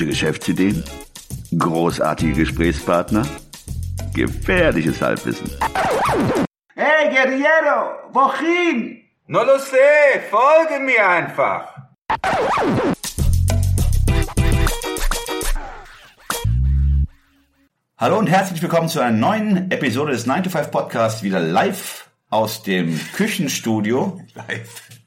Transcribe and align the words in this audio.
Gute 0.00 0.12
Geschäftsideen? 0.12 0.82
Großartige 1.58 2.32
Gesprächspartner? 2.32 3.26
Gefährliches 4.14 5.02
Halbwissen. 5.02 5.50
Hey, 6.74 7.10
Guerriero, 7.10 8.08
wohin? 8.10 9.02
No 9.26 9.42
lo 9.42 9.58
sé, 9.58 10.22
folge 10.30 10.82
mir 10.82 11.06
einfach. 11.06 11.68
Hallo 17.98 18.18
und 18.18 18.28
herzlich 18.28 18.62
willkommen 18.62 18.88
zu 18.88 19.00
einer 19.00 19.14
neuen 19.14 19.70
Episode 19.70 20.12
des 20.12 20.24
9 20.24 20.44
to 20.44 20.48
5 20.48 20.70
Podcasts, 20.70 21.22
wieder 21.22 21.40
live 21.40 22.08
aus 22.30 22.62
dem 22.62 22.98
Küchenstudio. 23.12 24.18
Live. 24.32 24.99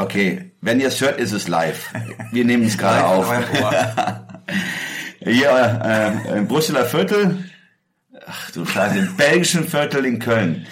Okay, 0.00 0.52
wenn 0.62 0.80
ihr 0.80 0.88
es 0.88 0.98
hört, 1.02 1.20
ist 1.20 1.32
es 1.32 1.46
live. 1.46 1.92
Wir 2.32 2.46
nehmen 2.46 2.64
es 2.64 2.78
gerade 2.78 3.04
auf. 3.04 3.30
Hier 5.22 5.80
äh, 5.84 6.38
im 6.38 6.48
Brüsseler 6.48 6.86
Viertel, 6.86 7.44
ach 8.26 8.50
du 8.52 8.64
Scheiße, 8.64 8.98
im 8.98 9.16
belgischen 9.16 9.68
Viertel 9.68 10.06
in 10.06 10.18
Köln. 10.18 10.66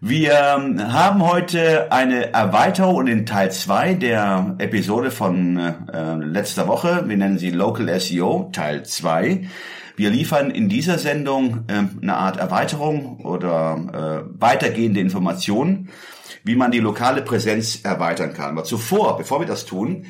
Wir 0.00 0.54
ähm, 0.56 0.92
haben 0.92 1.26
heute 1.26 1.90
eine 1.90 2.32
Erweiterung 2.32 2.94
und 2.94 3.08
in 3.08 3.26
Teil 3.26 3.50
2 3.50 3.94
der 3.94 4.54
Episode 4.58 5.10
von 5.10 5.56
äh, 5.58 6.14
letzter 6.14 6.68
Woche. 6.68 7.02
Wir 7.08 7.16
nennen 7.16 7.38
sie 7.38 7.50
Local 7.50 7.98
SEO, 7.98 8.48
Teil 8.52 8.84
2. 8.84 9.48
Wir 9.96 10.10
liefern 10.10 10.50
in 10.50 10.68
dieser 10.68 10.98
Sendung 10.98 11.64
äh, 11.68 11.84
eine 12.00 12.16
Art 12.16 12.36
Erweiterung 12.38 13.20
oder 13.24 14.24
äh, 14.26 14.40
weitergehende 14.40 15.00
Informationen, 15.00 15.90
wie 16.44 16.56
man 16.56 16.70
die 16.70 16.80
lokale 16.80 17.22
Präsenz 17.22 17.84
erweitern 17.84 18.32
kann. 18.34 18.50
Aber 18.50 18.64
zuvor, 18.64 19.16
bevor 19.18 19.40
wir 19.40 19.46
das 19.46 19.66
tun, 19.66 20.06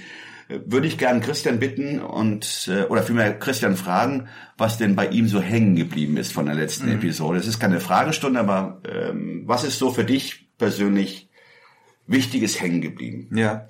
äh, 0.49 0.61
würde 0.67 0.87
ich 0.87 0.99
gerne 0.99 1.21
Christian 1.21 1.59
bitten 1.59 2.01
und 2.01 2.71
äh, 2.73 2.85
oder 2.85 3.03
vielmehr 3.03 3.39
Christian 3.39 3.77
fragen, 3.77 4.29
was 4.57 4.79
denn 4.79 4.95
bei 4.95 5.09
ihm 5.09 5.27
so 5.29 5.41
hängen 5.41 5.75
geblieben 5.77 6.17
ist 6.17 6.33
von 6.33 6.47
der 6.47 6.55
letzten 6.55 6.87
Mhm. 6.87 6.97
Episode. 6.97 7.39
Es 7.39 7.47
ist 7.47 7.59
keine 7.59 7.81
Fragestunde, 7.81 8.41
aber 8.41 8.81
ähm, 8.89 9.43
was 9.47 9.65
ist 9.65 9.79
so 9.79 9.91
für 9.91 10.05
dich 10.05 10.49
persönlich 10.59 11.29
Wichtiges 12.07 12.61
hängen 12.61 12.81
geblieben? 12.81 13.29
Ja. 13.37 13.67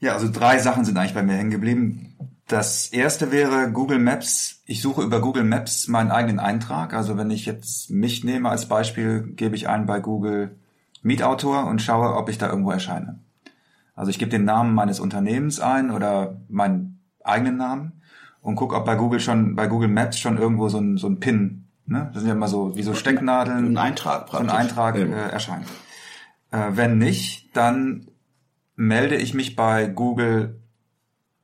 Ja, 0.00 0.14
also 0.14 0.30
drei 0.30 0.58
Sachen 0.58 0.84
sind 0.84 0.96
eigentlich 0.96 1.14
bei 1.14 1.22
mir 1.22 1.34
hängen 1.34 1.50
geblieben. 1.50 2.07
Das 2.48 2.88
erste 2.88 3.30
wäre 3.30 3.70
Google 3.70 3.98
Maps. 3.98 4.62
Ich 4.64 4.80
suche 4.80 5.02
über 5.02 5.20
Google 5.20 5.44
Maps 5.44 5.86
meinen 5.86 6.10
eigenen 6.10 6.40
Eintrag. 6.40 6.94
Also 6.94 7.18
wenn 7.18 7.30
ich 7.30 7.44
jetzt 7.44 7.90
mich 7.90 8.24
nehme 8.24 8.48
als 8.48 8.66
Beispiel, 8.66 9.22
gebe 9.36 9.54
ich 9.54 9.68
ein 9.68 9.84
bei 9.84 10.00
Google 10.00 10.56
Mietautor 11.02 11.66
und 11.66 11.82
schaue, 11.82 12.16
ob 12.16 12.30
ich 12.30 12.38
da 12.38 12.48
irgendwo 12.48 12.70
erscheine. 12.70 13.18
Also 13.94 14.10
ich 14.10 14.18
gebe 14.18 14.30
den 14.30 14.44
Namen 14.44 14.74
meines 14.74 14.98
Unternehmens 14.98 15.60
ein 15.60 15.90
oder 15.90 16.40
meinen 16.48 17.00
eigenen 17.22 17.58
Namen 17.58 18.00
und 18.40 18.56
gucke, 18.56 18.76
ob 18.76 18.86
bei 18.86 18.94
Google 18.94 19.20
schon, 19.20 19.54
bei 19.54 19.66
Google 19.66 19.88
Maps 19.88 20.18
schon 20.18 20.38
irgendwo 20.38 20.70
so 20.70 20.78
ein, 20.78 20.96
so 20.96 21.06
ein 21.06 21.20
Pin, 21.20 21.66
ne? 21.84 22.10
Das 22.14 22.22
sind 22.22 22.28
ja 22.28 22.34
immer 22.34 22.48
so, 22.48 22.74
wie 22.76 22.82
so 22.82 22.94
Stecknadeln. 22.94 23.76
Ein 23.76 23.76
Eintrag 23.76 24.30
so 24.30 24.38
ein 24.38 24.46
praktisch. 24.46 24.58
Eintrag 24.58 24.96
äh, 24.96 25.30
erscheint. 25.30 25.66
Äh, 26.50 26.70
wenn 26.70 26.96
nicht, 26.96 27.54
dann 27.54 28.08
melde 28.74 29.16
ich 29.16 29.34
mich 29.34 29.54
bei 29.54 29.86
Google 29.86 30.60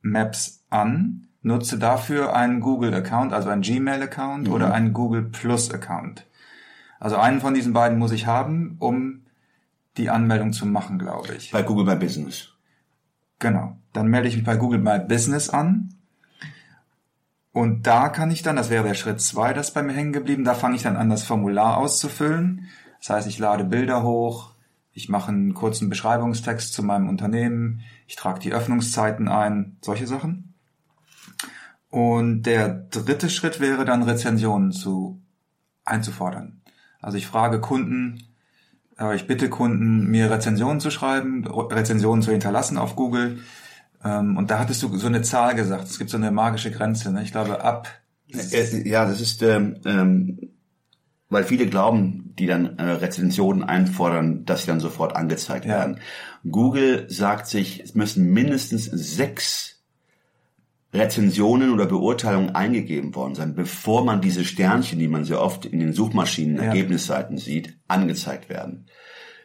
Maps 0.01 0.64
an, 0.75 1.27
nutze 1.41 1.77
dafür 1.77 2.35
einen 2.35 2.59
Google-Account, 2.59 3.33
also 3.33 3.49
einen 3.49 3.61
Gmail-Account 3.61 4.49
oder 4.49 4.73
einen 4.73 4.93
Google 4.93 5.23
Plus-Account. 5.23 6.25
Also 6.99 7.17
einen 7.17 7.39
von 7.39 7.53
diesen 7.53 7.73
beiden 7.73 7.99
muss 7.99 8.11
ich 8.11 8.25
haben, 8.25 8.77
um 8.79 9.21
die 9.97 10.09
Anmeldung 10.09 10.53
zu 10.53 10.65
machen, 10.65 10.97
glaube 10.99 11.35
ich. 11.35 11.51
Bei 11.51 11.61
Google 11.61 11.85
My 11.85 11.95
Business. 11.95 12.49
Genau. 13.39 13.77
Dann 13.93 14.07
melde 14.07 14.27
ich 14.27 14.35
mich 14.35 14.45
bei 14.45 14.57
Google 14.57 14.79
My 14.79 14.99
Business 14.99 15.49
an. 15.49 15.93
Und 17.51 17.87
da 17.87 18.09
kann 18.09 18.31
ich 18.31 18.41
dann, 18.41 18.55
das 18.55 18.69
wäre 18.69 18.83
der 18.83 18.95
Schritt 18.95 19.21
zwei, 19.21 19.53
das 19.53 19.71
bei 19.71 19.83
mir 19.83 19.93
hängen 19.93 20.13
geblieben, 20.13 20.43
da 20.43 20.55
fange 20.55 20.75
ich 20.75 20.83
dann 20.83 20.97
an, 20.97 21.09
das 21.09 21.23
Formular 21.23 21.77
auszufüllen. 21.77 22.67
Das 22.99 23.11
heißt, 23.11 23.27
ich 23.27 23.39
lade 23.39 23.63
Bilder 23.63 24.03
hoch, 24.03 24.51
ich 24.91 25.09
mache 25.09 25.29
einen 25.29 25.53
kurzen 25.53 25.89
Beschreibungstext 25.89 26.73
zu 26.73 26.83
meinem 26.83 27.07
Unternehmen, 27.07 27.81
ich 28.07 28.15
trage 28.15 28.39
die 28.39 28.51
Öffnungszeiten 28.51 29.27
ein, 29.27 29.77
solche 29.81 30.07
Sachen. 30.07 30.54
Und 31.95 32.43
der 32.43 32.67
dritte 32.67 33.29
Schritt 33.29 33.61
wäre 33.61 33.85
dann 33.85 34.03
Rezensionen 34.03 34.73
zu 34.73 35.21
einzufordern. 35.85 36.59
Also 37.01 37.17
ich 37.17 37.25
frage 37.25 37.61
Kunden, 37.61 38.21
äh, 38.99 39.15
ich 39.15 39.27
bitte 39.27 39.49
Kunden, 39.49 40.07
mir 40.07 40.29
Rezensionen 40.29 40.81
zu 40.81 40.91
schreiben, 40.91 41.47
Rezensionen 41.47 42.21
zu 42.21 42.31
hinterlassen 42.31 42.77
auf 42.77 42.97
Google. 42.97 43.39
Ähm, 44.03 44.35
Und 44.35 44.51
da 44.51 44.59
hattest 44.59 44.83
du 44.83 44.93
so 44.97 45.07
eine 45.07 45.21
Zahl 45.21 45.55
gesagt. 45.55 45.85
Es 45.85 45.97
gibt 45.97 46.09
so 46.09 46.17
eine 46.17 46.31
magische 46.31 46.69
Grenze. 46.69 47.13
Ne? 47.13 47.23
Ich 47.23 47.31
glaube, 47.31 47.63
ab. 47.63 47.87
Äh, 48.27 48.89
Ja, 48.89 49.05
das 49.05 49.21
ist, 49.21 49.41
ähm, 49.41 49.77
ähm, 49.85 50.49
weil 51.29 51.45
viele 51.45 51.65
glauben, 51.65 52.33
die 52.37 52.45
dann 52.45 52.77
äh, 52.77 52.83
Rezensionen 52.91 53.63
einfordern, 53.63 54.43
dass 54.43 54.63
sie 54.63 54.67
dann 54.67 54.81
sofort 54.81 55.15
angezeigt 55.15 55.63
Ja. 55.63 55.75
werden. 55.75 56.01
Google 56.43 57.05
sagt 57.09 57.47
sich, 57.47 57.79
es 57.79 57.95
müssen 57.95 58.33
mindestens 58.33 58.83
sechs 58.83 59.74
Rezensionen 60.95 61.71
oder 61.71 61.85
Beurteilungen 61.85 62.55
eingegeben 62.55 63.13
worden 63.15 63.35
sein, 63.35 63.55
bevor 63.55 64.03
man 64.05 64.21
diese 64.21 64.43
Sternchen, 64.45 64.99
die 64.99 65.07
man 65.07 65.25
sehr 65.25 65.41
oft 65.41 65.65
in 65.65 65.79
den 65.79 65.93
Suchmaschinen 65.93 66.57
Ja. 66.57 66.63
Ergebnisseiten 66.63 67.37
sieht, 67.37 67.77
angezeigt 67.87 68.49
werden. 68.49 68.85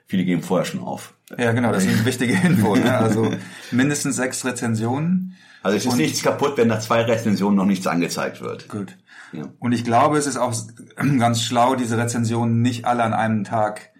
Viele 0.07 0.25
geben 0.25 0.43
vorher 0.43 0.65
schon 0.65 0.81
auf. 0.81 1.15
Ja, 1.39 1.53
genau, 1.53 1.71
das 1.73 1.85
ist 1.85 1.95
eine 1.95 2.05
wichtige 2.05 2.33
Info. 2.33 2.75
Ne? 2.75 2.97
Also 2.99 3.31
mindestens 3.71 4.17
sechs 4.17 4.45
Rezensionen. 4.45 5.37
Also 5.63 5.77
es 5.77 5.87
ist 5.87 5.97
nichts 5.97 6.23
kaputt, 6.23 6.57
wenn 6.57 6.69
nach 6.69 6.81
zwei 6.81 7.03
Rezensionen 7.03 7.57
noch 7.57 7.67
nichts 7.67 7.87
angezeigt 7.87 8.41
wird. 8.41 8.69
Gut. 8.69 8.97
Ja. 9.33 9.45
Und 9.59 9.73
ich 9.73 9.85
glaube, 9.85 10.19
es 10.19 10.27
ist 10.27 10.37
auch 10.37 10.53
ganz 11.19 11.43
schlau, 11.43 11.77
diese 11.77 11.97
Rezensionen 11.99 12.63
nicht 12.63 12.87
alle 12.87 13.05
an 13.05 13.13
einem 13.13 13.45
Tag 13.45 13.91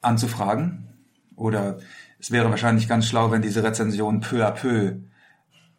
anzufragen. 0.00 0.88
Oder 1.34 1.78
es 2.18 2.30
wäre 2.30 2.48
wahrscheinlich 2.48 2.88
ganz 2.88 3.06
schlau, 3.06 3.30
wenn 3.30 3.42
diese 3.42 3.62
Rezensionen 3.62 4.20
peu 4.20 4.46
à 4.46 4.52
peu 4.52 4.94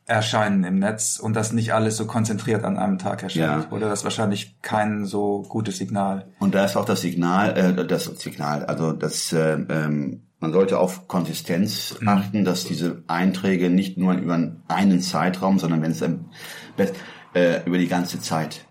erscheinen 0.07 0.63
im 0.63 0.79
Netz 0.79 1.19
und 1.19 1.35
das 1.35 1.51
nicht 1.51 1.73
alles 1.73 1.97
so 1.97 2.07
konzentriert 2.07 2.63
an 2.63 2.78
einem 2.78 2.97
Tag 2.97 3.23
erscheint. 3.23 3.66
Ja. 3.66 3.75
Oder 3.75 3.90
das 3.90 4.00
ist 4.00 4.03
wahrscheinlich 4.06 4.56
kein 4.62 5.06
so 5.06 5.44
gutes 5.47 5.78
Signal. 5.78 6.28
Und 6.40 6.56
da 6.56 6.63
ist 6.63 6.78
auch 6.78 6.85
das 6.85 7.01
Signal, 7.01 7.57
äh, 7.57 7.85
das 7.85 8.06
Signal, 8.06 8.66
also 8.66 8.94
das, 8.94 9.34
äh, 9.34 9.57
ähm, 9.69 10.22
man 10.40 10.53
sollte 10.53 10.79
auf 10.79 11.09
Konsistenz 11.09 11.97
achten, 12.06 12.45
dass 12.45 12.63
diese 12.63 13.03
Einträge 13.07 13.69
nicht 13.69 13.97
nur 13.97 14.13
über 14.13 14.51
einen 14.68 15.01
Zeitraum, 15.01 15.59
sondern 15.59 15.81
wenn 15.81 15.91
es 15.91 16.01
äh, 16.01 17.66
über 17.66 17.78
die 17.78 17.88
ganze 17.88 18.22
Zeit. 18.22 18.66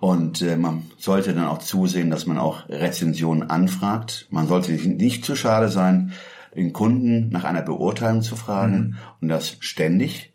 Und 0.00 0.42
äh, 0.42 0.56
man 0.56 0.82
sollte 0.98 1.34
dann 1.34 1.46
auch 1.46 1.58
zusehen, 1.58 2.10
dass 2.10 2.26
man 2.26 2.38
auch 2.38 2.68
Rezensionen 2.68 3.48
anfragt. 3.48 4.26
Man 4.30 4.48
sollte 4.48 4.72
nicht 4.72 5.24
zu 5.24 5.36
schade 5.36 5.68
sein, 5.68 6.12
den 6.56 6.72
Kunden 6.72 7.28
nach 7.30 7.44
einer 7.44 7.62
Beurteilung 7.62 8.22
zu 8.22 8.34
fragen 8.34 8.96
und 9.20 9.28
das 9.28 9.56
ständig 9.60 10.33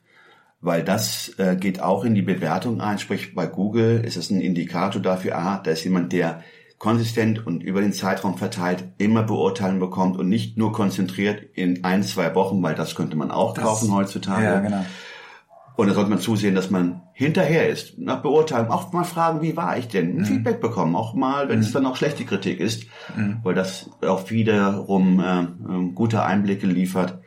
weil 0.62 0.84
das 0.84 1.34
äh, 1.38 1.56
geht 1.56 1.82
auch 1.82 2.04
in 2.04 2.16
die 2.16 2.22
Bewertung 2.22 2.82
ein. 2.82 3.00
Sprich, 3.00 3.34
bei 3.36 3.48
Google 3.48 4.02
ist 4.04 4.18
es 4.18 4.30
ein 4.30 4.42
Indikator 4.42 5.02
dafür, 5.02 5.38
aha, 5.38 5.62
da 5.64 5.72
ist 5.72 5.84
jemand, 5.84 6.12
der 6.14 6.44
konsistent 6.78 7.46
und 7.46 7.62
über 7.62 7.82
den 7.82 7.92
Zeitraum 7.94 8.38
verteilt 8.38 8.86
immer 8.98 9.24
Beurteilen 9.24 9.80
bekommt 9.80 10.18
und 10.18 10.30
nicht 10.30 10.58
nur 10.58 10.72
konzentriert 10.72 11.42
in 11.54 11.84
ein, 11.84 12.04
zwei 12.04 12.34
Wochen, 12.36 12.62
weil 12.64 12.74
das 12.76 12.96
könnte 12.96 13.18
man 13.18 13.32
auch 13.32 13.54
Das- 13.54 13.64
kaufen 13.66 13.94
heutzutage. 13.94 14.44
Ja, 14.46 14.60
genau. 14.60 14.86
Und 15.76 15.88
da 15.88 15.94
sollte 15.94 16.10
man 16.10 16.20
zusehen, 16.20 16.56
dass 16.56 16.70
man 16.70 17.04
hinterher 17.14 17.70
ist, 17.70 17.98
nach 17.98 18.22
Beurteilen, 18.22 18.68
auch 18.68 18.92
mal 18.92 19.06
fragen, 19.06 19.42
wie 19.42 19.56
war 19.56 19.78
ich 19.78 19.88
denn? 19.88 20.12
Mhm. 20.14 20.20
Ein 20.20 20.26
Feedback 20.26 20.60
bekommen, 20.60 20.94
auch 20.94 21.14
mal, 21.14 21.48
wenn 21.48 21.60
es 21.60 21.72
dann 21.72 21.86
auch 21.86 21.96
schlechte 21.96 22.26
Kritik 22.26 22.60
ist, 22.60 22.84
weil 23.44 23.56
das 23.56 23.90
auch 24.02 24.30
wiederum 24.30 25.22
äh, 25.22 25.42
äh, 25.44 25.92
gute 25.96 26.24
Einblicke 26.24 26.68
liefert, 26.68 27.20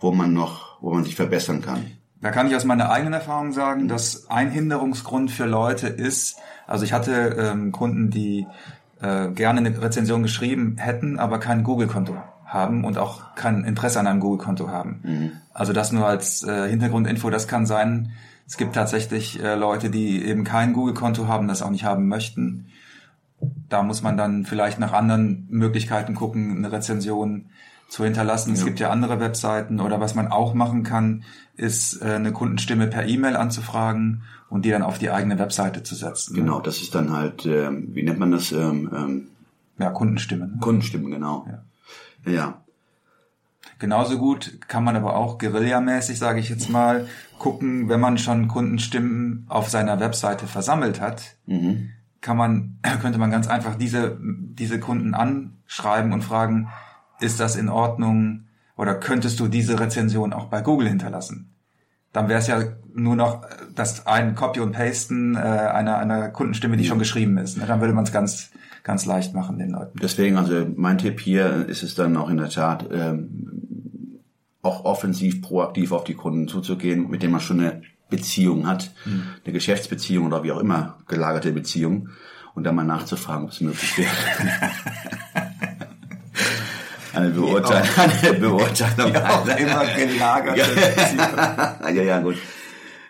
wo 0.00 0.12
man 0.12 0.32
noch, 0.32 0.80
wo 0.80 0.94
man 0.94 1.04
sich 1.04 1.14
verbessern 1.14 1.60
kann. 1.60 1.84
Da 2.22 2.30
kann 2.30 2.46
ich 2.46 2.54
aus 2.54 2.64
meiner 2.64 2.90
eigenen 2.90 3.14
Erfahrung 3.14 3.52
sagen, 3.52 3.88
dass 3.88 4.28
ein 4.28 4.50
Hinderungsgrund 4.50 5.30
für 5.30 5.46
Leute 5.46 5.88
ist, 5.88 6.36
also 6.66 6.84
ich 6.84 6.92
hatte 6.92 7.36
ähm, 7.38 7.72
Kunden, 7.72 8.10
die 8.10 8.46
äh, 9.00 9.28
gerne 9.28 9.60
eine 9.60 9.82
Rezension 9.82 10.22
geschrieben 10.22 10.76
hätten, 10.78 11.18
aber 11.18 11.40
kein 11.40 11.64
Google-Konto 11.64 12.16
haben 12.44 12.84
und 12.84 12.98
auch 12.98 13.34
kein 13.36 13.64
Interesse 13.64 14.00
an 14.00 14.06
einem 14.06 14.20
Google-Konto 14.20 14.68
haben. 14.68 15.00
Also 15.54 15.72
das 15.72 15.92
nur 15.92 16.06
als 16.06 16.42
äh, 16.42 16.68
Hintergrundinfo, 16.68 17.30
das 17.30 17.48
kann 17.48 17.64
sein. 17.64 18.12
Es 18.46 18.56
gibt 18.56 18.74
tatsächlich 18.74 19.42
äh, 19.42 19.54
Leute, 19.54 19.90
die 19.90 20.24
eben 20.24 20.44
kein 20.44 20.72
Google-Konto 20.72 21.26
haben, 21.28 21.48
das 21.48 21.62
auch 21.62 21.70
nicht 21.70 21.84
haben 21.84 22.08
möchten. 22.08 22.66
Da 23.68 23.82
muss 23.82 24.02
man 24.02 24.16
dann 24.16 24.44
vielleicht 24.44 24.78
nach 24.78 24.92
anderen 24.92 25.46
Möglichkeiten 25.48 26.14
gucken, 26.14 26.58
eine 26.58 26.72
Rezension 26.72 27.46
zu 27.90 28.04
hinterlassen. 28.04 28.54
Es 28.54 28.64
gibt 28.64 28.80
ja 28.80 28.90
andere 28.90 29.20
Webseiten 29.20 29.80
oder 29.80 30.00
was 30.00 30.14
man 30.14 30.28
auch 30.28 30.54
machen 30.54 30.84
kann, 30.84 31.24
ist 31.56 32.00
äh, 32.00 32.14
eine 32.14 32.32
Kundenstimme 32.32 32.86
per 32.86 33.04
E-Mail 33.06 33.36
anzufragen 33.36 34.22
und 34.48 34.64
die 34.64 34.70
dann 34.70 34.82
auf 34.82 34.98
die 34.98 35.10
eigene 35.10 35.38
Webseite 35.38 35.82
zu 35.82 35.96
setzen. 35.96 36.34
Genau, 36.34 36.60
das 36.60 36.80
ist 36.80 36.94
dann 36.94 37.12
halt, 37.12 37.44
ähm, 37.46 37.88
wie 37.92 38.04
nennt 38.04 38.18
man 38.18 38.30
das? 38.30 38.52
Ähm, 38.52 38.90
ähm, 38.94 39.28
Ja, 39.78 39.90
Kundenstimmen. 39.90 40.60
Kundenstimmen, 40.60 41.10
genau. 41.10 41.46
Ja. 42.24 42.62
Genauso 43.80 44.18
gut 44.18 44.58
kann 44.68 44.84
man 44.84 44.94
aber 44.94 45.16
auch 45.16 45.38
guerillamäßig, 45.38 46.18
sage 46.18 46.38
ich 46.38 46.48
jetzt 46.48 46.68
mal, 46.70 47.08
gucken, 47.38 47.88
wenn 47.88 47.98
man 47.98 48.18
schon 48.18 48.46
Kundenstimmen 48.46 49.46
auf 49.48 49.68
seiner 49.68 49.98
Webseite 49.98 50.46
versammelt 50.46 51.00
hat, 51.00 51.36
kann 52.20 52.36
man, 52.36 52.78
könnte 53.00 53.18
man 53.18 53.30
ganz 53.30 53.48
einfach 53.48 53.74
diese, 53.74 54.16
diese 54.20 54.78
Kunden 54.78 55.14
anschreiben 55.14 56.12
und 56.12 56.22
fragen, 56.22 56.68
ist 57.20 57.40
das 57.40 57.56
in 57.56 57.68
Ordnung 57.68 58.44
oder 58.76 58.94
könntest 58.94 59.40
du 59.40 59.48
diese 59.48 59.78
Rezension 59.78 60.32
auch 60.32 60.46
bei 60.46 60.62
Google 60.62 60.88
hinterlassen? 60.88 61.54
Dann 62.12 62.28
wäre 62.28 62.40
es 62.40 62.46
ja 62.46 62.62
nur 62.92 63.14
noch 63.14 63.42
das 63.74 64.06
ein 64.06 64.34
Copy 64.34 64.60
und 64.60 64.72
Pasten 64.72 65.36
äh, 65.36 65.38
einer, 65.38 65.98
einer 65.98 66.28
Kundenstimme, 66.30 66.76
die 66.76 66.84
schon 66.84 66.98
geschrieben 66.98 67.38
ist. 67.38 67.56
Ne? 67.56 67.66
Dann 67.66 67.80
würde 67.80 67.94
man 67.94 68.04
es 68.04 68.10
ganz, 68.10 68.50
ganz 68.82 69.06
leicht 69.06 69.32
machen 69.34 69.58
den 69.58 69.70
Leuten. 69.70 69.98
Deswegen, 70.02 70.36
also 70.36 70.66
mein 70.74 70.98
Tipp 70.98 71.20
hier 71.20 71.66
ist 71.68 71.82
es 71.82 71.94
dann 71.94 72.16
auch 72.16 72.28
in 72.28 72.38
der 72.38 72.48
Tat, 72.48 72.88
ähm, 72.90 74.20
auch 74.62 74.84
offensiv, 74.84 75.40
proaktiv 75.40 75.92
auf 75.92 76.04
die 76.04 76.14
Kunden 76.14 76.48
zuzugehen, 76.48 77.08
mit 77.10 77.22
denen 77.22 77.32
man 77.32 77.40
schon 77.40 77.60
eine 77.60 77.82
Beziehung 78.10 78.66
hat, 78.66 78.90
eine 79.06 79.52
Geschäftsbeziehung 79.52 80.26
oder 80.26 80.42
wie 80.42 80.52
auch 80.52 80.58
immer 80.58 80.98
gelagerte 81.06 81.52
Beziehung 81.52 82.08
und 82.54 82.64
dann 82.64 82.74
mal 82.74 82.84
nachzufragen, 82.84 83.44
ob 83.44 83.52
es 83.52 83.60
möglich 83.60 83.96
wäre. 83.96 84.10
eine 87.14 87.30
Beurteilung, 87.30 87.88
eine 87.96 88.32
Beurteilung. 88.38 89.12
Ja, 89.14 89.30
auch 89.30 89.46
immer 89.46 89.84
Beziehung. 90.74 91.96
ja, 91.96 92.02
ja, 92.02 92.20
gut. 92.20 92.36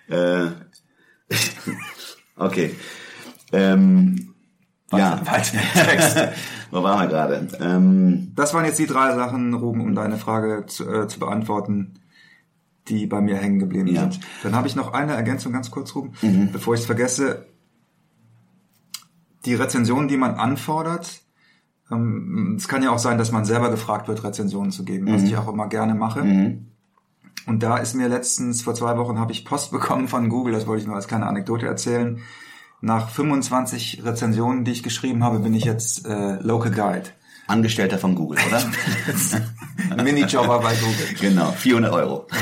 Äh, 0.08 0.46
okay. 2.36 2.74
Ähm, 3.52 4.34
ja, 4.92 5.20
Weiter 5.24 5.54
im 5.54 5.84
Text. 5.86 6.18
wo 6.70 6.82
waren 6.82 7.00
wir 7.00 7.06
gerade? 7.08 7.48
Ähm, 7.60 8.32
Das 8.34 8.54
waren 8.54 8.64
jetzt 8.64 8.78
die 8.78 8.86
drei 8.86 9.14
Sachen, 9.14 9.54
Ruben, 9.54 9.80
um 9.80 9.94
deine 9.94 10.16
Frage 10.16 10.66
zu, 10.66 10.88
äh, 10.88 11.06
zu 11.08 11.18
beantworten, 11.20 12.00
die 12.88 13.06
bei 13.06 13.20
mir 13.20 13.36
hängen 13.36 13.58
geblieben 13.60 13.86
Ja. 13.88 14.06
Mhm. 14.06 14.12
sind. 14.12 14.24
Dann 14.42 14.54
habe 14.56 14.66
ich 14.66 14.74
noch 14.76 14.92
eine 14.92 15.14
Ergänzung 15.14 15.52
ganz 15.52 15.70
kurz, 15.70 15.94
Ruben, 15.94 16.12
bevor 16.52 16.74
ich 16.74 16.80
es 16.80 16.86
vergesse. 16.86 17.46
Die 19.44 19.54
Rezensionen, 19.54 20.08
die 20.08 20.16
man 20.16 20.34
anfordert, 20.34 21.20
ähm, 21.90 22.54
es 22.56 22.68
kann 22.68 22.82
ja 22.82 22.90
auch 22.90 22.98
sein, 22.98 23.18
dass 23.18 23.32
man 23.32 23.44
selber 23.44 23.70
gefragt 23.70 24.08
wird, 24.08 24.22
Rezensionen 24.24 24.70
zu 24.70 24.84
geben, 24.84 25.06
Mhm. 25.06 25.14
was 25.14 25.22
ich 25.22 25.36
auch 25.36 25.48
immer 25.48 25.68
gerne 25.68 25.94
mache. 25.94 26.20
Und 27.46 27.62
da 27.62 27.78
ist 27.78 27.94
mir 27.94 28.08
letztens, 28.08 28.62
vor 28.62 28.74
zwei 28.74 28.96
Wochen, 28.96 29.18
habe 29.18 29.32
ich 29.32 29.44
Post 29.44 29.70
bekommen 29.72 30.08
von 30.08 30.28
Google, 30.28 30.52
das 30.52 30.66
wollte 30.66 30.82
ich 30.82 30.86
nur 30.86 30.96
als 30.96 31.08
kleine 31.08 31.26
Anekdote 31.26 31.66
erzählen. 31.66 32.20
Nach 32.82 33.10
25 33.10 34.02
Rezensionen, 34.04 34.64
die 34.64 34.72
ich 34.72 34.82
geschrieben 34.82 35.22
habe, 35.22 35.40
bin 35.40 35.52
ich 35.54 35.64
jetzt 35.64 36.06
äh, 36.06 36.36
Local 36.40 36.70
Guide. 36.70 37.10
Angestellter 37.46 37.98
von 37.98 38.14
Google, 38.14 38.38
oder? 38.48 38.62
Minijobber 40.04 40.60
bei 40.60 40.72
Google. 40.76 41.14
genau, 41.20 41.50
400 41.52 41.92
Euro. 41.92 42.26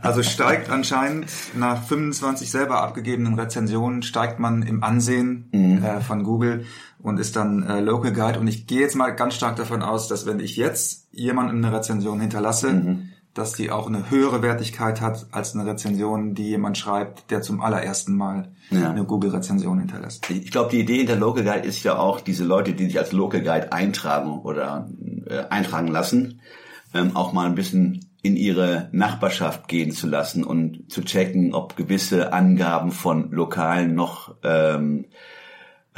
Also 0.00 0.22
steigt 0.22 0.70
anscheinend 0.70 1.26
nach 1.54 1.82
25 1.82 2.50
selber 2.50 2.80
abgegebenen 2.80 3.34
Rezensionen, 3.34 4.02
steigt 4.02 4.38
man 4.38 4.62
im 4.62 4.82
Ansehen 4.82 5.52
äh, 5.52 6.00
von 6.00 6.22
Google 6.24 6.64
und 7.00 7.18
ist 7.20 7.36
dann 7.36 7.62
äh, 7.62 7.80
Local 7.80 8.12
Guide. 8.12 8.38
Und 8.40 8.46
ich 8.48 8.66
gehe 8.66 8.80
jetzt 8.80 8.96
mal 8.96 9.10
ganz 9.10 9.34
stark 9.34 9.56
davon 9.56 9.82
aus, 9.82 10.08
dass 10.08 10.26
wenn 10.26 10.40
ich 10.40 10.56
jetzt 10.56 11.08
jemandem 11.12 11.64
eine 11.64 11.76
Rezension 11.76 12.20
hinterlasse, 12.20 12.98
dass 13.34 13.52
die 13.52 13.70
auch 13.70 13.86
eine 13.86 14.10
höhere 14.10 14.42
Wertigkeit 14.42 15.00
hat 15.00 15.26
als 15.30 15.54
eine 15.54 15.64
Rezension, 15.64 16.34
die 16.34 16.48
jemand 16.48 16.76
schreibt, 16.76 17.30
der 17.30 17.40
zum 17.40 17.60
allerersten 17.60 18.16
Mal 18.16 18.48
Ja. 18.70 18.90
eine 18.90 19.04
Google-Rezension 19.04 19.78
hinterlässt. 19.78 20.28
Ich 20.30 20.50
glaube, 20.50 20.70
die 20.70 20.80
Idee 20.80 20.98
hinter 20.98 21.14
Local 21.16 21.44
Guide 21.44 21.66
ist 21.68 21.84
ja 21.84 21.96
auch, 21.98 22.20
diese 22.20 22.44
Leute, 22.44 22.72
die 22.72 22.86
sich 22.86 22.98
als 22.98 23.12
Local 23.12 23.40
Guide 23.42 23.72
eintragen 23.72 24.40
oder 24.40 24.88
äh, 25.26 25.44
eintragen 25.50 25.88
lassen, 25.88 26.40
ähm, 26.94 27.14
auch 27.14 27.32
mal 27.32 27.46
ein 27.46 27.54
bisschen 27.54 28.04
in 28.22 28.34
ihre 28.36 28.88
Nachbarschaft 28.90 29.68
gehen 29.68 29.92
zu 29.92 30.08
lassen 30.08 30.42
und 30.42 30.90
zu 30.90 31.02
checken, 31.02 31.54
ob 31.54 31.76
gewisse 31.76 32.32
Angaben 32.32 32.90
von 32.90 33.30
Lokalen 33.30 33.94
noch 33.94 34.34
ähm, 34.42 35.04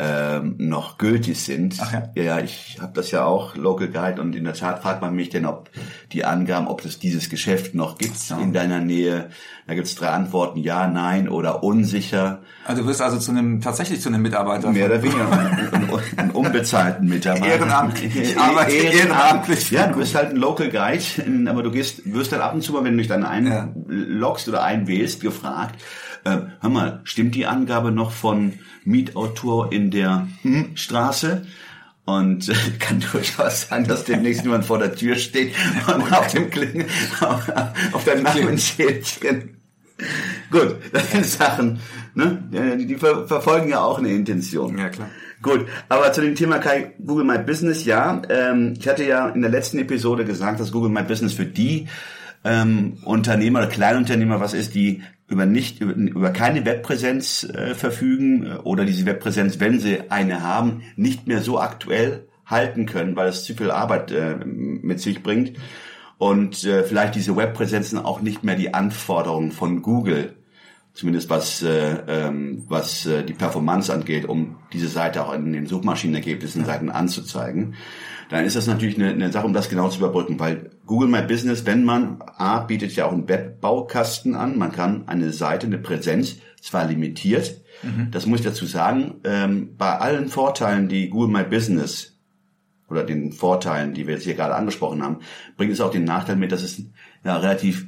ähm, 0.02 0.54
noch 0.58 0.96
gültig 0.96 1.38
sind. 1.42 1.76
Ach 1.80 1.92
ja. 1.92 2.08
ja, 2.14 2.22
ja, 2.22 2.38
ich 2.40 2.78
habe 2.80 2.92
das 2.94 3.10
ja 3.10 3.24
auch, 3.24 3.54
Local 3.54 3.88
Guide, 3.88 4.20
und 4.22 4.34
in 4.34 4.44
der 4.44 4.54
Tat 4.54 4.80
fragt 4.82 5.02
man 5.02 5.14
mich 5.14 5.28
denn, 5.28 5.44
ob 5.44 5.68
die 6.12 6.24
Angaben, 6.24 6.68
ob 6.68 6.82
es 6.86 6.98
dieses 6.98 7.28
Geschäft 7.28 7.74
noch 7.74 7.98
gibt 7.98 8.16
Ja. 8.30 8.38
in 8.38 8.54
deiner 8.54 8.78
Nähe. 8.80 9.28
Da 9.66 9.74
gibt's 9.74 9.94
drei 9.94 10.08
Antworten, 10.08 10.58
ja, 10.60 10.86
nein 10.86 11.28
oder 11.28 11.62
unsicher. 11.62 12.40
Also 12.64 12.82
du 12.82 12.88
wirst 12.88 13.02
also 13.02 13.18
zu 13.18 13.30
einem 13.30 13.60
tatsächlich 13.60 14.00
zu 14.00 14.08
einem 14.08 14.22
Mitarbeiter. 14.22 14.70
Mehr 14.70 14.86
oder 14.86 15.02
weniger 15.02 15.30
einen, 15.30 15.90
einen 16.16 16.30
unbezahlten 16.30 17.06
Mitarbeiter. 17.08 17.46
Ehrenamtlich. 17.46 18.16
Ich 18.16 18.38
arbeite 18.38 18.72
ehrenamtlich. 18.72 19.70
Ja, 19.70 19.86
du 19.88 19.98
bist 19.98 20.14
halt 20.14 20.30
ein 20.30 20.36
Local 20.36 20.70
Guide, 20.70 21.04
aber 21.50 21.62
du 21.62 21.70
gehst, 21.70 22.10
wirst 22.10 22.32
dann 22.32 22.40
ab 22.40 22.54
und 22.54 22.62
zu 22.62 22.72
mal, 22.72 22.84
wenn 22.84 22.92
du 22.92 22.98
dich 22.98 23.08
dann 23.08 23.24
einloggst 23.24 24.48
oder 24.48 24.62
einwählst, 24.64 25.20
gefragt, 25.20 25.80
äh, 26.24 26.38
hör 26.60 26.70
mal, 26.70 27.00
stimmt 27.04 27.34
die 27.34 27.46
Angabe 27.46 27.92
noch 27.92 28.10
von 28.12 28.54
Mietautor 28.84 29.72
in 29.72 29.90
der 29.90 30.28
hm, 30.42 30.76
Straße? 30.76 31.46
Und 32.04 32.48
äh, 32.48 32.54
kann 32.78 33.04
durchaus 33.12 33.68
sein, 33.68 33.86
dass 33.86 34.04
demnächst 34.04 34.42
jemand 34.42 34.64
vor 34.64 34.78
der 34.78 34.94
Tür 34.94 35.16
steht 35.16 35.54
und 35.86 36.12
auf 36.12 36.28
dem 36.28 36.50
Klingel, 36.50 36.86
auf, 37.20 37.52
auf 37.92 38.04
deinem 38.04 38.24
Namensschildchen. 38.24 39.56
Gut, 40.50 40.76
das 40.92 41.10
sind 41.10 41.26
Sachen, 41.26 41.80
ne? 42.14 42.42
Die, 42.78 42.86
die 42.86 42.96
ver 42.96 43.28
verfolgen 43.28 43.68
ja 43.68 43.82
auch 43.82 43.98
eine 43.98 44.08
Intention. 44.08 44.78
Ja, 44.78 44.88
klar. 44.88 45.10
Gut, 45.42 45.66
aber 45.88 46.12
zu 46.12 46.20
dem 46.20 46.34
Thema 46.34 46.58
Kai, 46.58 46.92
Google 47.04 47.24
My 47.24 47.38
Business, 47.38 47.84
ja. 47.84 48.20
Ähm, 48.28 48.74
ich 48.78 48.86
hatte 48.88 49.04
ja 49.04 49.28
in 49.28 49.40
der 49.40 49.50
letzten 49.50 49.78
Episode 49.78 50.24
gesagt, 50.24 50.60
dass 50.60 50.72
Google 50.72 50.90
My 50.90 51.02
Business 51.02 51.32
für 51.32 51.46
die 51.46 51.88
ähm, 52.44 52.98
Unternehmer 53.04 53.60
oder 53.60 53.68
Kleinunternehmer 53.68 54.40
was 54.40 54.54
ist, 54.54 54.74
die 54.74 55.02
über 55.28 55.46
nicht 55.46 55.80
über, 55.80 55.94
über 55.94 56.30
keine 56.30 56.64
Webpräsenz 56.64 57.44
äh, 57.44 57.74
verfügen 57.74 58.46
äh, 58.46 58.54
oder 58.64 58.84
diese 58.84 59.06
Webpräsenz, 59.06 59.60
wenn 59.60 59.78
sie 59.78 60.10
eine 60.10 60.42
haben, 60.42 60.82
nicht 60.96 61.26
mehr 61.26 61.40
so 61.40 61.60
aktuell 61.60 62.26
halten 62.46 62.86
können, 62.86 63.16
weil 63.16 63.28
es 63.28 63.44
zu 63.44 63.54
viel 63.54 63.70
Arbeit 63.70 64.10
äh, 64.10 64.36
mit 64.44 65.00
sich 65.00 65.22
bringt. 65.22 65.52
Und 66.18 66.64
äh, 66.64 66.82
vielleicht 66.82 67.14
diese 67.14 67.36
Webpräsenzen 67.36 67.98
auch 67.98 68.20
nicht 68.20 68.44
mehr 68.44 68.56
die 68.56 68.74
Anforderungen 68.74 69.52
von 69.52 69.80
Google 69.80 70.34
zumindest 70.92 71.30
was 71.30 71.62
äh, 71.62 71.96
ähm, 72.08 72.64
was 72.68 73.06
äh, 73.06 73.24
die 73.24 73.32
Performance 73.32 73.92
angeht, 73.92 74.26
um 74.26 74.56
diese 74.72 74.88
Seite 74.88 75.24
auch 75.24 75.32
in 75.32 75.52
den 75.52 75.66
Suchmaschinenergebnissen 75.66 76.64
Seiten 76.64 76.90
anzuzeigen, 76.90 77.74
dann 78.28 78.44
ist 78.44 78.56
das 78.56 78.66
natürlich 78.66 78.96
eine, 78.96 79.10
eine 79.10 79.32
Sache, 79.32 79.46
um 79.46 79.52
das 79.52 79.68
genau 79.68 79.88
zu 79.88 79.98
überbrücken, 79.98 80.38
weil 80.38 80.70
Google 80.86 81.08
My 81.08 81.22
Business, 81.22 81.66
wenn 81.66 81.84
man 81.84 82.22
A 82.22 82.60
bietet 82.60 82.94
ja 82.94 83.06
auch 83.06 83.12
einen 83.12 83.28
Webbaukasten 83.28 84.34
an, 84.34 84.58
man 84.58 84.72
kann 84.72 85.08
eine 85.08 85.32
Seite, 85.32 85.66
eine 85.66 85.78
Präsenz 85.78 86.36
zwar 86.60 86.86
limitiert, 86.86 87.60
das 88.10 88.26
muss 88.26 88.40
ich 88.40 88.44
dazu 88.44 88.66
sagen, 88.66 89.16
ähm, 89.24 89.76
bei 89.78 89.98
allen 89.98 90.28
Vorteilen, 90.28 90.88
die 90.88 91.08
Google 91.08 91.30
My 91.30 91.44
Business 91.44 92.18
oder 92.90 93.04
den 93.04 93.32
Vorteilen, 93.32 93.94
die 93.94 94.06
wir 94.06 94.14
jetzt 94.14 94.24
hier 94.24 94.34
gerade 94.34 94.54
angesprochen 94.54 95.02
haben, 95.02 95.20
bringt 95.56 95.72
es 95.72 95.80
auch 95.80 95.90
den 95.90 96.04
Nachteil 96.04 96.36
mit, 96.36 96.52
dass 96.52 96.62
es 96.62 96.82
ja 97.24 97.36
relativ 97.38 97.86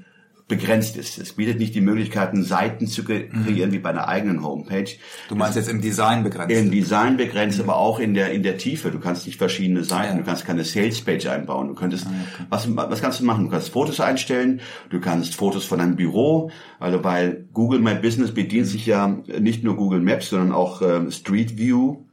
begrenzt 0.56 0.96
ist. 0.96 1.18
Es 1.18 1.32
bietet 1.32 1.58
nicht 1.58 1.74
die 1.74 1.80
Möglichkeiten, 1.80 2.42
Seiten 2.42 2.86
zu 2.86 3.02
kre- 3.02 3.28
kreieren 3.44 3.72
wie 3.72 3.78
bei 3.78 3.90
einer 3.90 4.06
eigenen 4.08 4.42
Homepage. 4.42 4.90
Du 5.28 5.34
meinst 5.34 5.56
jetzt 5.56 5.68
im 5.68 5.80
Design 5.80 6.22
begrenzt. 6.22 6.54
Im 6.54 6.70
Design 6.70 7.16
begrenzt, 7.16 7.58
aber 7.60 7.76
auch 7.76 7.98
in 7.98 8.12
der 8.14 8.32
in 8.32 8.42
der 8.42 8.58
Tiefe. 8.58 8.90
Du 8.90 8.98
kannst 9.00 9.26
nicht 9.26 9.38
verschiedene 9.38 9.82
Seiten, 9.84 10.16
Ja. 10.16 10.18
du 10.20 10.24
kannst 10.24 10.44
keine 10.44 10.64
Sales 10.64 11.00
Page 11.00 11.26
einbauen. 11.26 11.68
Du 11.68 11.74
könntest 11.74 12.06
was 12.50 12.66
was 12.76 13.00
kannst 13.00 13.20
du 13.20 13.24
machen? 13.24 13.44
Du 13.44 13.50
kannst 13.50 13.70
Fotos 13.70 14.00
einstellen, 14.00 14.60
du 14.90 15.00
kannst 15.00 15.34
Fotos 15.34 15.64
von 15.64 15.78
deinem 15.78 15.96
Büro, 15.96 16.50
also 16.78 17.02
weil 17.02 17.46
Google 17.52 17.80
My 17.80 17.94
Business 17.94 18.32
bedient 18.32 18.66
sich 18.66 18.86
ja 18.86 19.08
nicht 19.40 19.64
nur 19.64 19.76
Google 19.76 20.00
Maps, 20.00 20.28
sondern 20.30 20.52
auch 20.52 20.82
ähm, 20.82 21.10
Street 21.10 21.56
View 21.56 22.04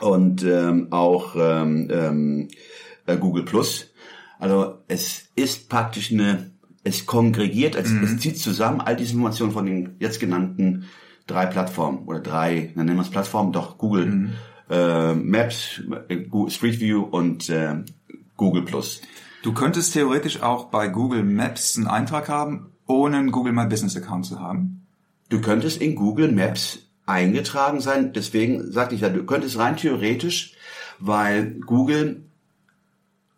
und 0.00 0.42
ähm, 0.44 0.88
auch 0.90 1.36
ähm, 1.38 1.88
ähm, 1.90 2.48
äh, 3.06 3.16
Google 3.16 3.44
Plus. 3.44 3.90
Also 4.38 4.78
es 4.88 5.28
ist 5.36 5.68
praktisch 5.68 6.12
eine, 6.12 6.50
es 6.84 7.06
kongregiert, 7.06 7.74
es, 7.74 7.90
es 7.90 8.18
zieht 8.18 8.38
zusammen 8.38 8.80
all 8.80 8.94
diese 8.94 9.14
Informationen 9.14 9.52
von 9.52 9.66
den 9.66 9.96
jetzt 9.98 10.20
genannten 10.20 10.84
drei 11.26 11.46
Plattformen 11.46 12.06
oder 12.06 12.20
drei, 12.20 12.72
dann 12.76 12.86
nennen 12.86 12.98
wir 12.98 13.02
es 13.02 13.10
Plattformen, 13.10 13.52
doch 13.52 13.78
Google 13.78 14.30
äh, 14.70 15.14
Maps, 15.14 15.82
äh, 16.08 16.50
Street 16.50 16.80
View 16.80 17.02
und 17.02 17.48
äh, 17.48 17.76
Google 18.36 18.62
Plus. 18.62 19.00
Du 19.42 19.52
könntest 19.52 19.92
theoretisch 19.94 20.42
auch 20.42 20.66
bei 20.66 20.88
Google 20.88 21.24
Maps 21.24 21.76
einen 21.76 21.86
Eintrag 21.86 22.28
haben, 22.28 22.72
ohne 22.86 23.16
einen 23.16 23.30
Google 23.30 23.52
My 23.52 23.66
Business 23.66 23.96
Account 23.96 24.26
zu 24.26 24.40
haben. 24.40 24.86
Du 25.28 25.40
könntest 25.40 25.80
in 25.80 25.94
Google 25.94 26.32
Maps 26.32 26.80
eingetragen 27.06 27.80
sein, 27.80 28.12
deswegen 28.12 28.70
sagte 28.72 28.94
ich 28.94 29.02
ja, 29.02 29.08
du 29.08 29.24
könntest 29.24 29.58
rein 29.58 29.76
theoretisch, 29.76 30.54
weil 30.98 31.60
Google 31.60 32.24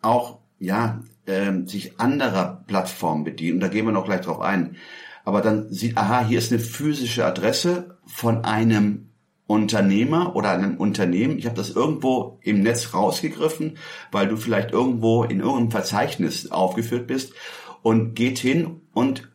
auch 0.01 0.39
ja 0.59 1.01
ähm, 1.27 1.67
sich 1.67 1.99
anderer 1.99 2.63
Plattformen 2.67 3.23
bedient, 3.23 3.55
und 3.55 3.59
da 3.59 3.67
gehen 3.67 3.85
wir 3.85 3.91
noch 3.91 4.05
gleich 4.05 4.21
drauf 4.21 4.41
ein, 4.41 4.77
aber 5.25 5.41
dann 5.41 5.69
sieht, 5.69 5.97
aha, 5.97 6.25
hier 6.25 6.39
ist 6.39 6.51
eine 6.51 6.61
physische 6.61 7.25
Adresse 7.25 7.97
von 8.05 8.45
einem 8.45 9.09
Unternehmer 9.45 10.35
oder 10.35 10.51
einem 10.51 10.77
Unternehmen, 10.77 11.37
ich 11.37 11.45
habe 11.45 11.55
das 11.55 11.69
irgendwo 11.69 12.39
im 12.41 12.61
Netz 12.61 12.93
rausgegriffen, 12.93 13.77
weil 14.11 14.27
du 14.27 14.35
vielleicht 14.35 14.71
irgendwo 14.71 15.23
in 15.23 15.39
irgendeinem 15.39 15.71
Verzeichnis 15.71 16.51
aufgeführt 16.51 17.07
bist 17.07 17.33
und 17.81 18.13
geht 18.13 18.39
hin 18.39 18.81
und 18.93 19.29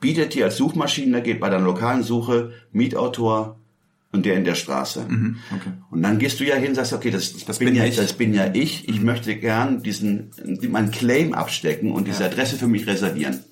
bietet 0.00 0.34
dir 0.34 0.44
als 0.44 0.56
Suchmaschine, 0.56 1.22
geht 1.22 1.40
bei 1.40 1.50
deiner 1.50 1.64
lokalen 1.64 2.02
Suche 2.02 2.52
Mietautor 2.70 3.58
und 4.16 4.26
der 4.26 4.36
in 4.36 4.44
der 4.44 4.54
Straße. 4.54 5.00
okay. 5.00 5.72
Und 5.90 6.02
dann 6.02 6.18
gehst 6.18 6.40
du 6.40 6.44
ja 6.44 6.56
hin 6.56 6.70
und 6.70 6.74
sagst, 6.74 6.92
okay, 6.92 7.10
das, 7.10 7.44
das, 7.44 7.58
bin, 7.58 7.68
bin 7.68 7.76
ja 7.76 7.84
ich. 7.84 7.96
das 7.96 8.14
bin 8.14 8.34
ja 8.34 8.50
ich. 8.52 8.88
Ich 8.88 9.00
möchte 9.00 9.36
gern 9.36 9.82
diesen 9.82 10.30
meinen 10.68 10.90
Claim 10.90 11.32
abstecken 11.34 11.92
und 11.92 12.08
diese 12.08 12.24
Adresse 12.24 12.56
für 12.56 12.66
mich 12.66 12.86
reservieren. 12.86 13.44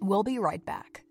We'll 0.00 0.22
be 0.22 0.38
right 0.38 0.64
back. 0.64 1.02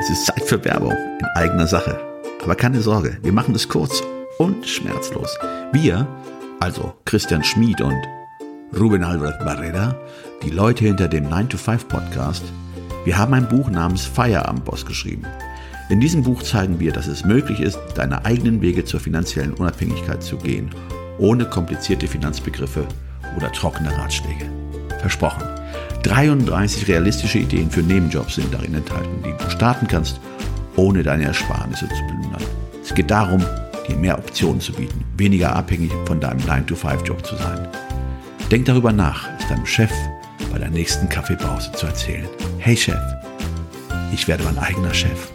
Es 0.00 0.10
ist 0.10 0.26
Zeit 0.26 0.42
für 0.44 0.64
Werbung 0.64 0.92
in 0.92 1.26
eigener 1.34 1.66
Sache. 1.66 1.98
Aber 2.42 2.54
keine 2.54 2.80
Sorge, 2.80 3.18
wir 3.22 3.32
machen 3.32 3.54
es 3.54 3.68
kurz 3.68 4.02
und 4.38 4.66
schmerzlos. 4.66 5.38
Wir, 5.72 6.06
also 6.60 6.94
Christian 7.04 7.42
Schmid 7.42 7.80
und 7.80 8.02
Ruben 8.72 9.04
Albert 9.04 9.44
Barrera, 9.44 9.94
die 10.42 10.50
Leute 10.50 10.84
hinter 10.84 11.06
dem 11.06 11.28
9-to-5-Podcast, 11.28 12.42
wir 13.04 13.16
haben 13.16 13.34
ein 13.34 13.48
Buch 13.48 13.70
namens 13.70 14.04
Feierabendboss 14.04 14.84
geschrieben. 14.84 15.24
In 15.90 16.00
diesem 16.00 16.22
Buch 16.22 16.42
zeigen 16.42 16.80
wir, 16.80 16.90
dass 16.90 17.06
es 17.06 17.24
möglich 17.24 17.60
ist, 17.60 17.78
deine 17.94 18.24
eigenen 18.24 18.60
Wege 18.62 18.84
zur 18.84 18.98
finanziellen 18.98 19.54
Unabhängigkeit 19.54 20.22
zu 20.22 20.38
gehen, 20.38 20.70
ohne 21.18 21.44
komplizierte 21.44 22.08
Finanzbegriffe 22.08 22.86
oder 23.36 23.52
trockene 23.52 23.96
Ratschläge. 23.96 24.46
Versprochen. 24.98 25.44
33 26.02 26.88
realistische 26.88 27.38
Ideen 27.38 27.70
für 27.70 27.82
Nebenjobs 27.82 28.36
sind 28.36 28.52
darin 28.52 28.74
enthalten, 28.74 29.22
die 29.22 29.34
du 29.44 29.50
starten 29.50 29.86
kannst, 29.86 30.18
ohne 30.76 31.02
deine 31.02 31.24
Ersparnisse 31.24 31.86
zu 31.88 31.94
plündern. 31.94 32.42
Es 32.82 32.92
geht 32.92 33.10
darum, 33.10 33.42
dir 33.86 33.96
mehr 33.96 34.18
Optionen 34.18 34.60
zu 34.60 34.72
bieten, 34.72 35.04
weniger 35.16 35.54
abhängig 35.54 35.92
von 36.06 36.18
deinem 36.18 36.40
9-to-5-Job 36.40 37.24
zu 37.24 37.36
sein. 37.36 37.68
Denk 38.50 38.66
darüber 38.66 38.92
nach, 38.92 39.28
es 39.38 39.48
deinem 39.48 39.66
Chef 39.66 39.90
bei 40.52 40.58
der 40.58 40.70
nächsten 40.70 41.08
Kaffeepause 41.08 41.72
zu 41.72 41.86
erzählen. 41.86 42.28
Hey 42.58 42.76
Chef, 42.76 43.00
ich 44.12 44.28
werde 44.28 44.44
mein 44.44 44.58
eigener 44.58 44.92
Chef. 44.92 45.28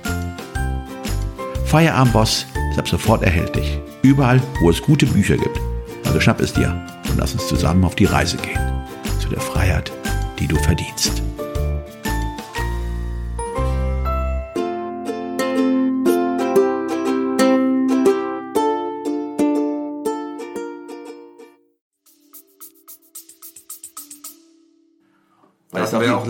Feierabendboss 1.65 2.45
ist 2.71 2.79
ab 2.79 2.87
sofort 2.87 3.23
erhältlich. 3.23 3.79
Überall, 4.01 4.41
wo 4.61 4.69
es 4.69 4.81
gute 4.81 5.05
Bücher 5.05 5.37
gibt. 5.37 5.59
Also 6.05 6.19
schnapp 6.19 6.39
es 6.39 6.53
dir 6.53 6.69
und 7.09 7.17
lass 7.17 7.33
uns 7.33 7.47
zusammen 7.47 7.83
auf 7.83 7.95
die 7.95 8.05
Reise 8.05 8.37
gehen. 8.37 8.59
Zu 9.19 9.29
der 9.29 9.41
Freiheit, 9.41 9.91
die 10.39 10.47
du 10.47 10.55
verdienst. 10.55 11.21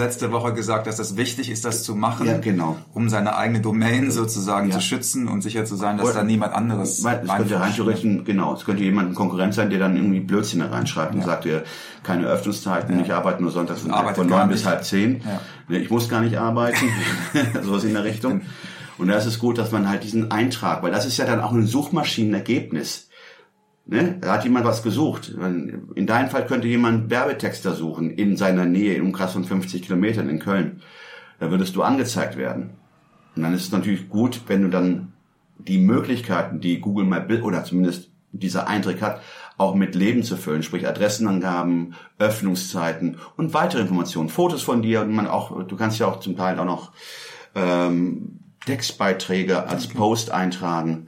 Letzte 0.09 0.31
Woche 0.31 0.53
gesagt, 0.53 0.87
dass 0.87 0.95
das 0.95 1.17
wichtig 1.17 1.51
ist, 1.51 1.65
das 1.65 1.83
zu 1.83 1.93
machen, 1.93 2.25
Ja, 2.25 2.39
genau. 2.39 2.77
um 2.95 3.09
seine 3.09 3.35
eigene 3.35 3.61
Domain 3.61 4.09
sozusagen 4.09 4.69
Ja. 4.69 4.75
zu 4.75 4.81
schützen 4.81 5.27
und 5.27 5.41
sicher 5.43 5.65
zu 5.65 5.75
sein, 5.75 5.97
dass 5.97 6.07
Oder- 6.07 6.15
da 6.19 6.23
niemand 6.23 6.53
anderes 6.55 7.03
Weil 7.03 7.21
es 7.23 7.29
könnte 7.35 7.59
rein 7.59 7.73
theoretisch, 7.75 8.03
genau, 8.25 8.55
es 8.55 8.65
könnte 8.65 8.81
jemand 8.83 9.09
ein 9.09 9.13
Konkurrent 9.15 9.53
sein, 9.53 9.69
der 9.69 9.77
dann 9.77 9.95
irgendwie 9.95 10.19
Blödsinn 10.19 10.61
reinschreibt 10.63 11.13
und 11.13 11.23
sagt, 11.23 11.45
ja, 11.45 11.59
keine 12.01 12.25
Öffnungszeiten, 12.25 12.99
ich 12.99 13.13
arbeite 13.13 13.43
nur 13.43 13.51
sonntags 13.51 13.81
von, 13.81 14.27
neun 14.27 14.49
bis 14.49 14.65
halb 14.65 14.83
zehn. 14.83 15.21
Ja. 15.69 15.77
Ich 15.77 15.91
muss 15.91 16.09
gar 16.09 16.21
nicht 16.21 16.37
arbeiten, 16.39 16.85
sowas 17.63 17.83
in 17.83 17.93
der 17.93 18.03
Richtung. 18.03 18.41
Und 18.97 19.09
da 19.09 19.13
ist 19.15 19.25
es 19.27 19.37
gut, 19.37 19.59
dass 19.59 19.71
man 19.71 19.87
halt 19.87 20.03
diesen 20.03 20.31
Eintrag, 20.31 20.81
weil 20.81 20.91
das 20.91 21.05
ist 21.05 21.17
ja 21.17 21.25
dann 21.25 21.39
auch 21.39 21.51
ein 21.53 21.67
Suchmaschinenergebnis. 21.67 23.08
Ne? 23.91 24.17
Da 24.21 24.33
hat 24.33 24.43
jemand 24.43 24.65
was 24.65 24.83
gesucht. 24.83 25.33
In 25.95 26.05
deinem 26.05 26.29
Fall 26.29 26.45
könnte 26.45 26.67
jemand 26.67 27.09
Werbetexter 27.09 27.73
suchen 27.73 28.11
in 28.11 28.37
seiner 28.37 28.65
Nähe, 28.65 28.93
im 28.93 29.07
Umkreis 29.07 29.33
von 29.33 29.45
50 29.45 29.81
Kilometern 29.81 30.29
in 30.29 30.37
Köln. 30.37 30.83
Da 31.39 31.49
würdest 31.49 31.75
du 31.75 31.81
angezeigt 31.81 32.37
werden. 32.37 32.71
Und 33.35 33.41
dann 33.41 33.53
ist 33.55 33.63
es 33.63 33.71
natürlich 33.71 34.07
gut, 34.07 34.41
wenn 34.45 34.61
du 34.61 34.69
dann 34.69 35.13
die 35.57 35.79
Möglichkeiten, 35.79 36.59
die 36.59 36.79
Google 36.79 37.05
My 37.05 37.19
Business 37.19 37.43
oder 37.43 37.63
zumindest 37.63 38.11
dieser 38.31 38.67
Eintrag 38.67 39.01
hat, 39.01 39.21
auch 39.57 39.73
mit 39.73 39.95
Leben 39.95 40.21
zu 40.21 40.37
füllen, 40.37 40.61
sprich 40.61 40.87
Adressenangaben, 40.87 41.95
Öffnungszeiten 42.19 43.17
und 43.37 43.55
weitere 43.55 43.81
Informationen, 43.81 44.29
Fotos 44.29 44.61
von 44.61 44.83
dir 44.83 45.01
und 45.01 45.11
man 45.11 45.25
auch, 45.25 45.63
du 45.63 45.75
kannst 45.75 45.97
ja 45.97 46.05
auch 46.05 46.19
zum 46.19 46.37
Teil 46.37 46.59
auch 46.59 46.65
noch 46.65 46.91
ähm, 47.55 48.39
Textbeiträge 48.67 49.67
als 49.67 49.87
Post 49.87 50.29
eintragen, 50.29 51.07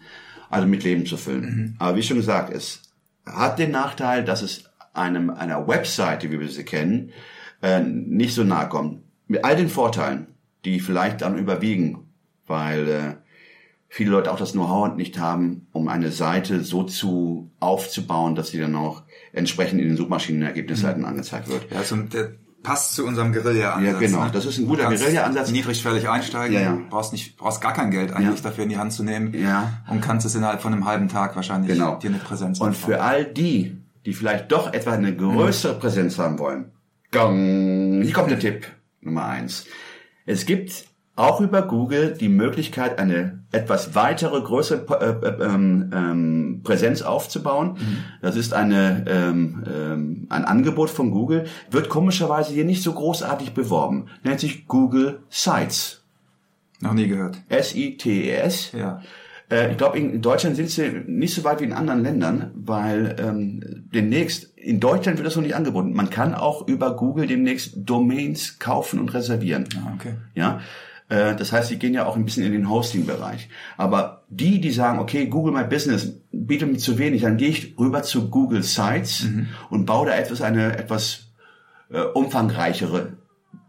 also 0.52 0.68
mit 0.68 0.84
Leben 0.84 1.06
zu 1.06 1.18
füllen. 1.18 1.76
Aber 1.80 1.98
wie 1.98 2.04
schon 2.04 2.18
gesagt, 2.18 2.54
es 2.54 2.82
hat 3.26 3.58
den 3.58 3.72
Nachteil, 3.72 4.24
dass 4.24 4.42
es 4.42 4.66
einem 4.94 5.30
einer 5.30 5.68
Webseite, 5.68 6.32
wie 6.32 6.40
wir 6.40 6.50
sie 6.50 6.66
kennen, 6.66 7.12
äh, 7.62 7.80
nicht 7.82 8.36
so 8.36 8.44
nahe 8.44 8.68
kommt. 8.68 9.04
Mit 9.28 9.46
all 9.46 9.56
den 9.56 9.70
Vorteilen, 9.70 10.28
die 10.66 10.80
vielleicht 10.80 11.22
dann 11.22 11.38
überwiegen, 11.38 12.10
weil 12.48 12.90
äh, 12.90 13.16
viele 13.88 14.12
Leute 14.12 14.32
auch 14.32 14.38
das 14.38 14.52
Know-how 14.52 14.96
nicht 14.96 15.18
haben, 15.18 15.68
um 15.72 15.88
eine 15.88 16.12
Seite 16.12 16.62
so 16.64 16.84
zu 16.84 17.52
aufzubauen, 17.60 18.36
dass 18.36 18.50
sie 18.50 18.60
dann 18.60 18.76
auch 18.76 19.04
entsprechend 19.32 19.80
in 19.82 19.88
den 19.88 19.98
Suchmaschinenergebnisseiten 19.98 21.06
angezeigt 21.06 21.48
wird. 21.48 21.72
Ja, 21.72 21.78
also 21.78 21.96
der 21.96 22.36
passt 22.64 22.96
zu 22.96 23.06
unserem 23.06 23.34
Guerilla-Ansatz. 23.34 23.94
Ja, 23.94 24.00
genau. 24.00 24.24
Ne? 24.26 24.32
Das 24.32 24.46
ist 24.46 24.58
ein 24.60 24.68
guter 24.68 24.86
Guerilla-Ansatz. 24.88 25.52
Niedrigschwellig 25.52 26.08
einsteigen, 26.08 26.54
Ja, 26.56 26.62
ja. 26.62 26.78
brauchst 26.90 27.12
nicht, 27.12 27.38
brauchst 27.38 27.60
gar 27.62 27.74
kein 27.74 27.90
Geld 27.92 28.14
eigentlich 28.14 28.38
Ja. 28.40 28.44
dafür 28.50 28.64
in 28.64 28.70
die 28.70 28.78
Hand 28.78 28.94
zu 28.94 29.04
nehmen 29.04 29.34
Ja. 29.34 29.82
und 29.90 30.02
kannst 30.02 30.26
es 30.26 30.36
innerhalb 30.36 30.62
von 30.62 30.74
einem 30.74 30.86
halben 30.86 31.08
Tag 31.08 31.36
wahrscheinlich 31.36 31.72
Genau. 31.74 31.96
dir 31.96 32.10
eine 32.12 32.20
Präsenz 32.20 32.60
Und 32.62 32.70
aufbauen. 32.70 32.92
für 32.94 33.02
all 33.02 33.26
die, 33.26 33.78
die 34.06 34.14
vielleicht 34.14 34.52
doch 34.52 34.74
etwa 34.74 34.92
eine 34.92 35.16
größere 35.16 35.74
Präsenz 35.80 36.18
haben 36.20 36.38
wollen, 36.40 36.72
gong, 37.12 38.02
hier 38.04 38.14
kommt 38.14 38.32
der 38.32 38.40
Tipp 38.40 38.66
Nummer 39.02 39.26
eins. 39.26 39.66
Es 40.26 40.46
gibt 40.46 40.86
auch 41.16 41.42
über 41.42 41.64
Google 41.64 42.16
die 42.20 42.30
Möglichkeit, 42.30 43.00
eine 43.00 43.41
etwas 43.52 43.96
weitere, 43.96 44.42
größere 44.42 44.86
äh, 45.02 45.28
äh, 45.28 45.46
ähm, 45.46 45.92
ähm, 45.94 46.62
Präsenz 46.64 47.02
aufzubauen. 47.02 47.78
Das 48.22 48.36
ist 48.36 48.54
eine, 48.54 49.06
ähm, 49.08 49.64
ähm, 49.68 50.28
ein 50.30 50.46
Angebot 50.46 50.90
von 50.90 51.12
Google, 51.12 51.46
wird 51.70 51.90
komischerweise 51.90 52.54
hier 52.54 52.66
nicht 52.66 52.84
so 52.84 52.94
großartig 52.94 53.54
beworben. 53.54 54.08
Nennt 54.24 54.40
sich 54.40 54.68
Google 54.68 55.20
Sites. 55.30 56.04
Noch 56.80 56.94
nie 56.94 57.08
gehört. 57.08 57.38
S-I-T-E-S. 57.50 58.72
Ja. 58.72 59.02
Äh, 59.52 59.72
ich 59.72 59.78
glaube, 59.78 60.00
in 60.00 60.22
Deutschland 60.22 60.56
sind 60.56 60.70
sie 60.70 61.04
nicht 61.06 61.36
so 61.36 61.44
weit 61.44 61.60
wie 61.60 61.66
in 61.66 61.74
anderen 61.74 62.04
Ländern, 62.04 62.52
weil 62.56 63.16
ähm, 63.20 63.86
demnächst, 63.94 64.58
in 64.58 64.80
Deutschland 64.80 65.18
wird 65.18 65.28
das 65.28 65.36
noch 65.36 65.44
nicht 65.44 65.56
angeboten. 65.56 65.94
Man 65.94 66.10
kann 66.10 66.34
auch 66.34 66.68
über 66.68 66.96
Google 66.96 67.28
demnächst 67.28 67.74
Domains 67.76 68.60
kaufen 68.60 69.00
und 69.00 69.14
reservieren. 69.14 69.68
Ah, 69.78 69.92
okay. 69.96 70.16
Ja, 70.34 70.62
das 71.12 71.52
heißt, 71.52 71.68
sie 71.68 71.78
gehen 71.78 71.94
ja 71.94 72.06
auch 72.06 72.16
ein 72.16 72.24
bisschen 72.24 72.46
in 72.46 72.54
den 72.54 72.70
Hosting-Bereich. 72.70 73.50
Aber 73.76 74.24
die, 74.30 74.62
die 74.62 74.72
sagen, 74.72 75.00
okay, 75.00 75.28
Google 75.28 75.54
My 75.54 75.66
Business 75.66 76.14
bietet 76.32 76.72
mir 76.72 76.78
zu 76.78 76.98
wenig, 76.98 77.24
dann 77.24 77.36
gehe 77.36 77.50
ich 77.50 77.78
rüber 77.78 78.02
zu 78.04 78.30
Google 78.30 78.64
Sites 78.64 79.28
und 79.70 79.86
baue 79.86 80.08
da 80.08 80.16
etwas 80.16 80.42
eine 80.42 80.78
etwas 80.78 81.32
äh, 81.90 82.00
umfangreichere 82.00 83.18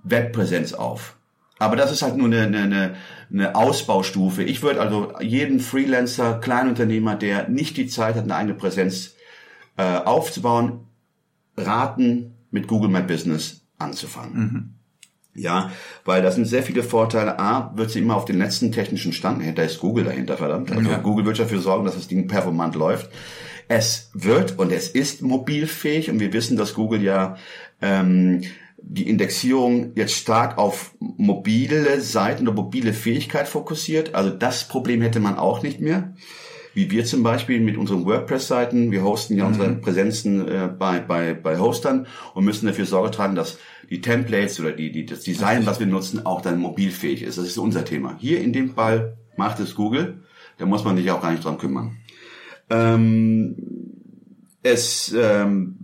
Webpräsenz 0.04 0.72
auf. 0.72 1.16
Aber 1.58 1.74
das 1.74 1.90
ist 1.90 2.02
halt 2.02 2.16
nur 2.16 2.26
eine, 2.26 2.42
eine, 2.42 2.94
eine, 3.32 3.54
Ausbaustufe. 3.54 4.42
Ich 4.42 4.62
würde 4.62 4.80
also 4.80 5.12
jeden 5.20 5.58
Freelancer, 5.58 6.38
Kleinunternehmer, 6.40 7.16
der 7.16 7.48
nicht 7.48 7.76
die 7.76 7.86
Zeit 7.88 8.14
hat, 8.14 8.24
eine 8.24 8.36
eigene 8.36 8.54
Präsenz 8.54 9.14
äh, 9.76 9.82
aufzubauen, 9.82 10.86
raten, 11.56 12.34
mit 12.50 12.68
Google 12.68 12.90
My 12.90 13.02
Business 13.02 13.64
anzufangen. 13.78 14.78
Ja, 15.34 15.70
weil 16.04 16.22
da 16.22 16.30
sind 16.30 16.44
sehr 16.44 16.62
viele 16.62 16.82
Vorteile. 16.82 17.38
A, 17.38 17.72
wird 17.74 17.90
sie 17.90 18.00
immer 18.00 18.16
auf 18.16 18.26
den 18.26 18.38
letzten 18.38 18.70
technischen 18.70 19.12
Stand, 19.12 19.42
da 19.56 19.62
ist 19.62 19.80
Google 19.80 20.04
dahinter, 20.04 20.36
verdammt. 20.36 20.70
Also 20.70 20.90
Ja. 20.90 20.98
Google 20.98 21.24
wird 21.24 21.38
dafür 21.38 21.60
sorgen, 21.60 21.84
dass 21.86 21.94
das 21.94 22.08
Ding 22.08 22.28
performant 22.28 22.74
läuft. 22.74 23.10
Es 23.68 24.10
wird 24.12 24.58
und 24.58 24.70
es 24.72 24.88
ist 24.88 25.22
mobilfähig 25.22 26.10
und 26.10 26.20
wir 26.20 26.32
wissen, 26.34 26.56
dass 26.58 26.74
Google 26.74 27.02
ja 27.02 27.36
ähm, 27.80 28.42
die 28.76 29.08
Indexierung 29.08 29.92
jetzt 29.94 30.14
stark 30.14 30.58
auf 30.58 30.94
mobile 30.98 32.00
Seiten 32.00 32.46
oder 32.46 32.56
mobile 32.56 32.92
Fähigkeit 32.92 33.48
fokussiert. 33.48 34.14
Also 34.14 34.30
das 34.30 34.68
Problem 34.68 35.00
hätte 35.00 35.20
man 35.20 35.38
auch 35.38 35.62
nicht 35.62 35.80
mehr. 35.80 36.12
Wie 36.74 36.90
wir 36.90 37.04
zum 37.04 37.22
Beispiel 37.22 37.60
mit 37.60 37.76
unseren 37.76 38.06
WordPress-Seiten. 38.06 38.90
Wir 38.90 39.04
hosten 39.04 39.36
ja 39.36 39.46
unsere 39.46 39.74
Präsenzen 39.74 40.48
äh, 40.48 40.68
bei, 40.68 41.00
bei, 41.00 41.34
bei 41.34 41.58
Hostern 41.58 42.06
und 42.34 42.44
müssen 42.44 42.66
dafür 42.66 42.86
Sorge 42.86 43.10
tragen, 43.10 43.34
dass 43.34 43.58
die 43.92 44.00
Templates 44.00 44.58
oder 44.58 44.72
die, 44.72 44.90
die, 44.90 45.04
das 45.04 45.20
Design, 45.20 45.66
was 45.66 45.78
wir 45.78 45.86
nutzen, 45.86 46.24
auch 46.24 46.40
dann 46.40 46.58
mobilfähig 46.58 47.20
ist. 47.22 47.36
Das 47.36 47.46
ist 47.46 47.58
unser 47.58 47.84
Thema. 47.84 48.16
Hier 48.18 48.40
in 48.40 48.54
dem 48.54 48.70
Fall 48.74 49.18
macht 49.36 49.60
es 49.60 49.74
Google. 49.74 50.22
Da 50.56 50.64
muss 50.64 50.82
man 50.82 50.96
sich 50.96 51.10
auch 51.10 51.20
gar 51.20 51.30
nicht 51.30 51.44
dran 51.44 51.58
kümmern. 51.58 51.98
Ähm, 52.70 53.54
es 54.62 55.14
ähm, 55.14 55.76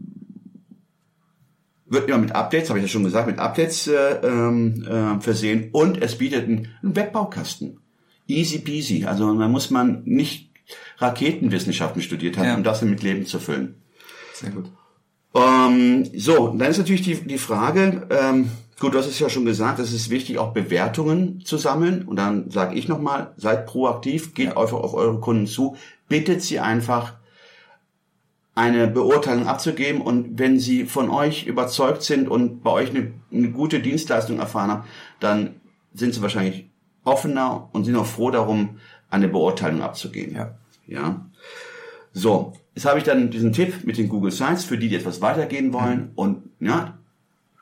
wird 1.85 2.09
immer 2.09 2.17
mit 2.17 2.35
Updates, 2.35 2.71
habe 2.71 2.79
ich 2.79 2.87
ja 2.87 2.89
schon 2.89 3.05
gesagt, 3.05 3.27
mit 3.27 3.39
Updates 3.39 3.87
äh, 3.89 4.15
ähm, 4.23 4.87
äh, 4.89 5.21
versehen 5.21 5.69
und 5.73 6.01
es 6.01 6.17
bietet 6.17 6.45
einen, 6.45 6.69
einen 6.83 6.97
Webbaukasten. 6.97 7.79
Easy 8.27 8.61
peasy. 8.61 9.05
Also 9.05 9.39
da 9.39 9.49
muss 9.49 9.69
man 9.69 10.03
nicht 10.07 10.51
Raketenwissenschaften 10.97 12.01
studiert 12.01 12.39
haben, 12.39 12.47
Ja. 12.47 12.55
um 12.57 12.65
das 12.65 12.81
mit 12.81 13.03
Leben 13.03 13.27
zu 13.27 13.39
füllen. 13.39 13.75
Sehr 14.33 14.51
gut. 14.51 14.71
Ähm, 15.35 16.09
so, 16.17 16.49
dann 16.49 16.71
ist 16.71 16.79
natürlich 16.79 17.03
die, 17.03 17.17
die 17.17 17.39
Frage, 17.39 18.07
ähm, 18.11 18.51
gut, 18.81 18.95
du 18.95 18.99
hast 18.99 19.07
es 19.07 19.19
ja 19.19 19.29
schon 19.29 19.45
gesagt, 19.45 19.79
es 19.79 19.93
ist 19.93 20.11
wichtig, 20.11 20.39
auch 20.39 20.53
Bewertungen 20.53 21.43
zu 21.45 21.59
sammeln. 21.59 22.03
Und 22.03 22.17
dann 22.17 22.51
sage 22.51 22.75
ich 22.75 22.89
nochmal, 22.89 23.33
seid 23.37 23.67
proaktiv, 23.67 24.35
geht 24.35 24.49
Ja. 24.49 24.57
einfach 24.57 24.79
auf 24.79 24.95
eure 24.95 25.21
Kunden 25.21 25.47
zu, 25.47 25.77
bittet 26.09 26.43
sie 26.43 26.61
einfach, 26.61 27.15
eine 28.55 28.89
Beurteilung 28.89 29.47
abzugeben. 29.47 30.01
Und 30.01 30.39
wenn 30.39 30.59
sie 30.59 30.85
von 30.85 31.11
euch 31.11 31.47
überzeugt 31.47 32.03
sind 32.03 32.29
und 32.29 32.65
bei 32.65 32.73
euch 32.73 32.91
eine, 32.91 33.13
eine 33.33 33.51
gute 33.53 33.79
Dienstleistung 33.79 34.41
erfahren 34.41 34.71
haben, 34.71 34.85
dann 35.21 35.61
sind 35.95 36.13
sie 36.13 36.23
wahrscheinlich 36.23 36.69
offener 37.05 37.69
und 37.73 37.85
sind 37.85 37.95
auch 37.95 38.07
froh 38.07 38.33
darum, 38.33 38.81
eine 39.11 39.29
Beurteilung 39.29 39.81
abzugeben. 39.81 40.35
Ja. 40.35 40.59
Ja. 40.89 41.25
So, 42.13 42.53
jetzt 42.79 42.85
habe 42.85 42.99
ich 42.99 43.05
dann 43.05 43.29
diesen 43.29 43.53
Tipp 43.53 43.85
mit 43.85 43.99
den 43.99 44.09
Google 44.09 44.31
Sites 44.31 44.63
für 44.63 44.79
die, 44.79 44.89
die 44.89 44.95
etwas 44.95 45.21
weitergehen 45.21 45.73
wollen. 45.73 46.13
Und 46.15 46.45
ja, 46.61 46.97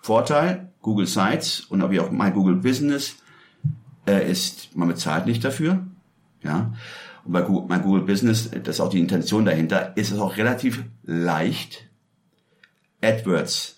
Vorteil, 0.02 0.68
Google 0.82 1.06
Sites 1.06 1.60
und 1.60 1.80
auch 1.80 1.90
wie 1.90 2.00
auch 2.00 2.10
My 2.10 2.30
Google 2.30 2.56
Business 2.56 3.16
äh, 4.06 4.30
ist, 4.30 4.76
man 4.76 4.88
bezahlt 4.88 5.24
nicht 5.24 5.42
dafür. 5.42 5.86
Ja. 6.42 6.74
Und 7.24 7.32
bei 7.32 7.40
Google, 7.40 7.74
My 7.74 7.82
Google 7.82 8.02
Business, 8.02 8.50
das 8.50 8.76
ist 8.76 8.80
auch 8.80 8.90
die 8.90 9.00
Intention 9.00 9.46
dahinter, 9.46 9.96
ist 9.96 10.10
es 10.10 10.18
auch 10.18 10.36
relativ 10.36 10.84
leicht, 11.02 11.88
AdWords 13.02 13.75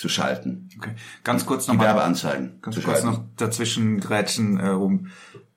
zu 0.00 0.08
schalten. 0.08 0.68
Okay. 0.78 0.92
Ganz 1.24 1.44
kurz 1.46 1.68
nochmal. 1.68 1.86
Werbeanzeigen 1.88 2.58
Ganz 2.62 2.76
kurz 2.76 2.86
schalten. 2.86 3.06
noch 3.06 3.20
dazwischen 3.36 4.00
grätschen 4.00 4.58
äh, 4.58 4.68
rum. 4.68 5.08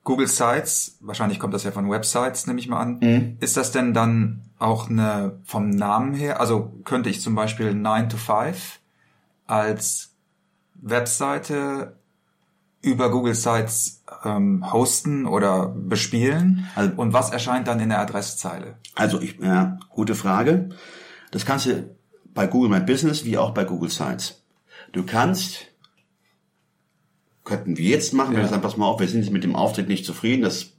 Google 0.04 0.26
Sites, 0.28 0.98
wahrscheinlich 1.00 1.38
kommt 1.38 1.54
das 1.54 1.64
ja 1.64 1.72
von 1.72 1.90
Websites, 1.90 2.46
nehme 2.46 2.60
ich 2.60 2.68
mal 2.68 2.78
an. 2.80 2.98
Mhm. 3.00 3.36
Ist 3.40 3.56
das 3.56 3.72
denn 3.72 3.94
dann 3.94 4.42
auch 4.58 4.90
eine 4.90 5.40
vom 5.44 5.70
Namen 5.70 6.12
her? 6.12 6.40
Also 6.40 6.74
könnte 6.84 7.08
ich 7.08 7.22
zum 7.22 7.34
Beispiel 7.34 7.74
9 7.74 8.10
to 8.10 8.18
5 8.18 8.80
als 9.46 10.12
Webseite 10.74 11.96
über 12.82 13.10
Google 13.10 13.34
Sites 13.34 14.02
ähm, 14.24 14.70
hosten 14.72 15.24
oder 15.26 15.68
bespielen? 15.68 16.66
Also- 16.74 16.92
Und 16.96 17.14
was 17.14 17.30
erscheint 17.30 17.66
dann 17.66 17.80
in 17.80 17.88
der 17.88 18.00
Adresszeile? 18.00 18.76
Also 18.94 19.20
ich, 19.22 19.38
ja, 19.40 19.78
gute 19.88 20.14
Frage. 20.14 20.68
Das 21.30 21.46
kannst 21.46 21.64
du 21.66 21.96
bei 22.34 22.46
Google 22.46 22.70
My 22.70 22.80
Business 22.80 23.24
wie 23.24 23.38
auch 23.38 23.52
bei 23.52 23.64
Google 23.64 23.90
Sites. 23.90 24.42
Du 24.92 25.04
kannst, 25.04 25.66
könnten 27.44 27.78
wir 27.78 27.88
jetzt 27.88 28.12
machen, 28.12 28.34
wenn 28.34 28.42
wir 28.42 28.48
sagen, 28.48 28.62
pass 28.62 28.76
mal 28.76 28.86
auf, 28.86 29.00
wir 29.00 29.08
sind 29.08 29.30
mit 29.30 29.44
dem 29.44 29.56
Auftritt 29.56 29.88
nicht 29.88 30.04
zufrieden, 30.04 30.42
das 30.42 30.72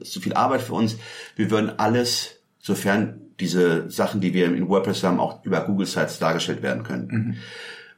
ist 0.00 0.12
zu 0.12 0.20
viel 0.20 0.34
Arbeit 0.34 0.62
für 0.62 0.74
uns. 0.74 0.96
Wir 1.36 1.50
würden 1.50 1.78
alles, 1.78 2.40
sofern 2.58 3.20
diese 3.38 3.90
Sachen, 3.90 4.20
die 4.20 4.34
wir 4.34 4.46
in 4.46 4.68
WordPress 4.68 5.02
haben, 5.02 5.20
auch 5.20 5.44
über 5.44 5.60
Google 5.62 5.86
Sites 5.86 6.18
dargestellt 6.18 6.62
werden 6.62 6.82
können. 6.82 7.36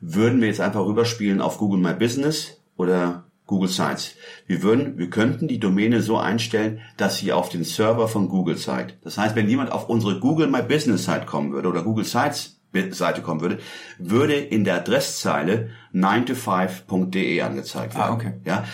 Würden 0.01 0.41
wir 0.41 0.49
jetzt 0.49 0.61
einfach 0.61 0.85
rüberspielen 0.85 1.41
auf 1.41 1.59
Google 1.59 1.81
My 1.81 1.95
Business 1.95 2.61
oder 2.77 3.25
Google 3.47 3.69
Sites. 3.69 4.15
Wir 4.47 4.63
würden, 4.63 4.99
wir 4.99 5.11
könnten 5.11 5.49
die 5.49 5.61
Domäne 5.61 6.01
so 6.01 6.17
einstellen, 6.17 6.81
dass 6.97 7.19
sie 7.19 7.33
auf 7.33 7.49
den 7.49 7.65
Server 7.65 8.09
von 8.09 8.29
Google 8.29 8.57
zeigt. 8.57 8.97
Das 9.05 9.19
heißt, 9.19 9.37
wenn 9.37 9.49
jemand 9.49 9.73
auf 9.73 9.89
unsere 9.89 10.21
Google 10.21 10.49
My 10.49 10.63
Business 10.63 11.05
Site 11.05 11.27
kommen 11.27 11.53
würde 11.53 11.69
oder 11.69 11.83
Google 11.83 12.05
Sites 12.05 12.62
Seite 12.93 13.23
kommen 13.23 13.41
würde, 13.41 13.59
würde 13.99 14.35
in 14.35 14.65
der 14.65 14.77
Adresszeile 14.77 15.71
9to5.de 15.95 17.41
angezeigt 17.43 17.95
werden. 17.95 18.11
Ah, 18.11 18.15
okay. 18.15 18.33
Ja. 18.45 18.65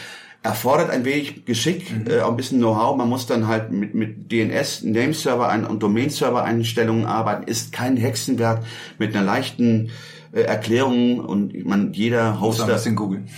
Erfordert 0.43 0.91
ein 0.91 1.05
wenig 1.05 1.45
Geschick, 1.47 1.93
äh, 2.09 2.21
auch 2.21 2.31
ein 2.31 2.37
bisschen 2.37 2.59
Know-how. 2.59 2.97
Man 2.97 3.09
muss 3.09 3.27
dann 3.27 3.49
halt 3.49 3.73
mit, 3.73 3.95
mit 3.95 4.31
DNS, 4.31 4.85
Nameserver 4.85 5.49
ein, 5.49 5.67
und 5.67 5.83
Domain-Server-Einstellungen 5.83 7.07
arbeiten. 7.07 7.43
Ist 7.49 7.73
kein 7.73 7.97
Hexenwerk 7.97 8.63
mit 8.99 9.15
einer 9.17 9.25
leichten 9.25 9.91
äh, 10.33 10.43
Erklärung 10.43 11.19
und 11.19 11.67
man 11.67 11.93
jeder 11.93 12.35
ein 12.35 12.41
Hoster 12.41 12.67
bisschen 12.67 12.95
googeln. 12.95 13.29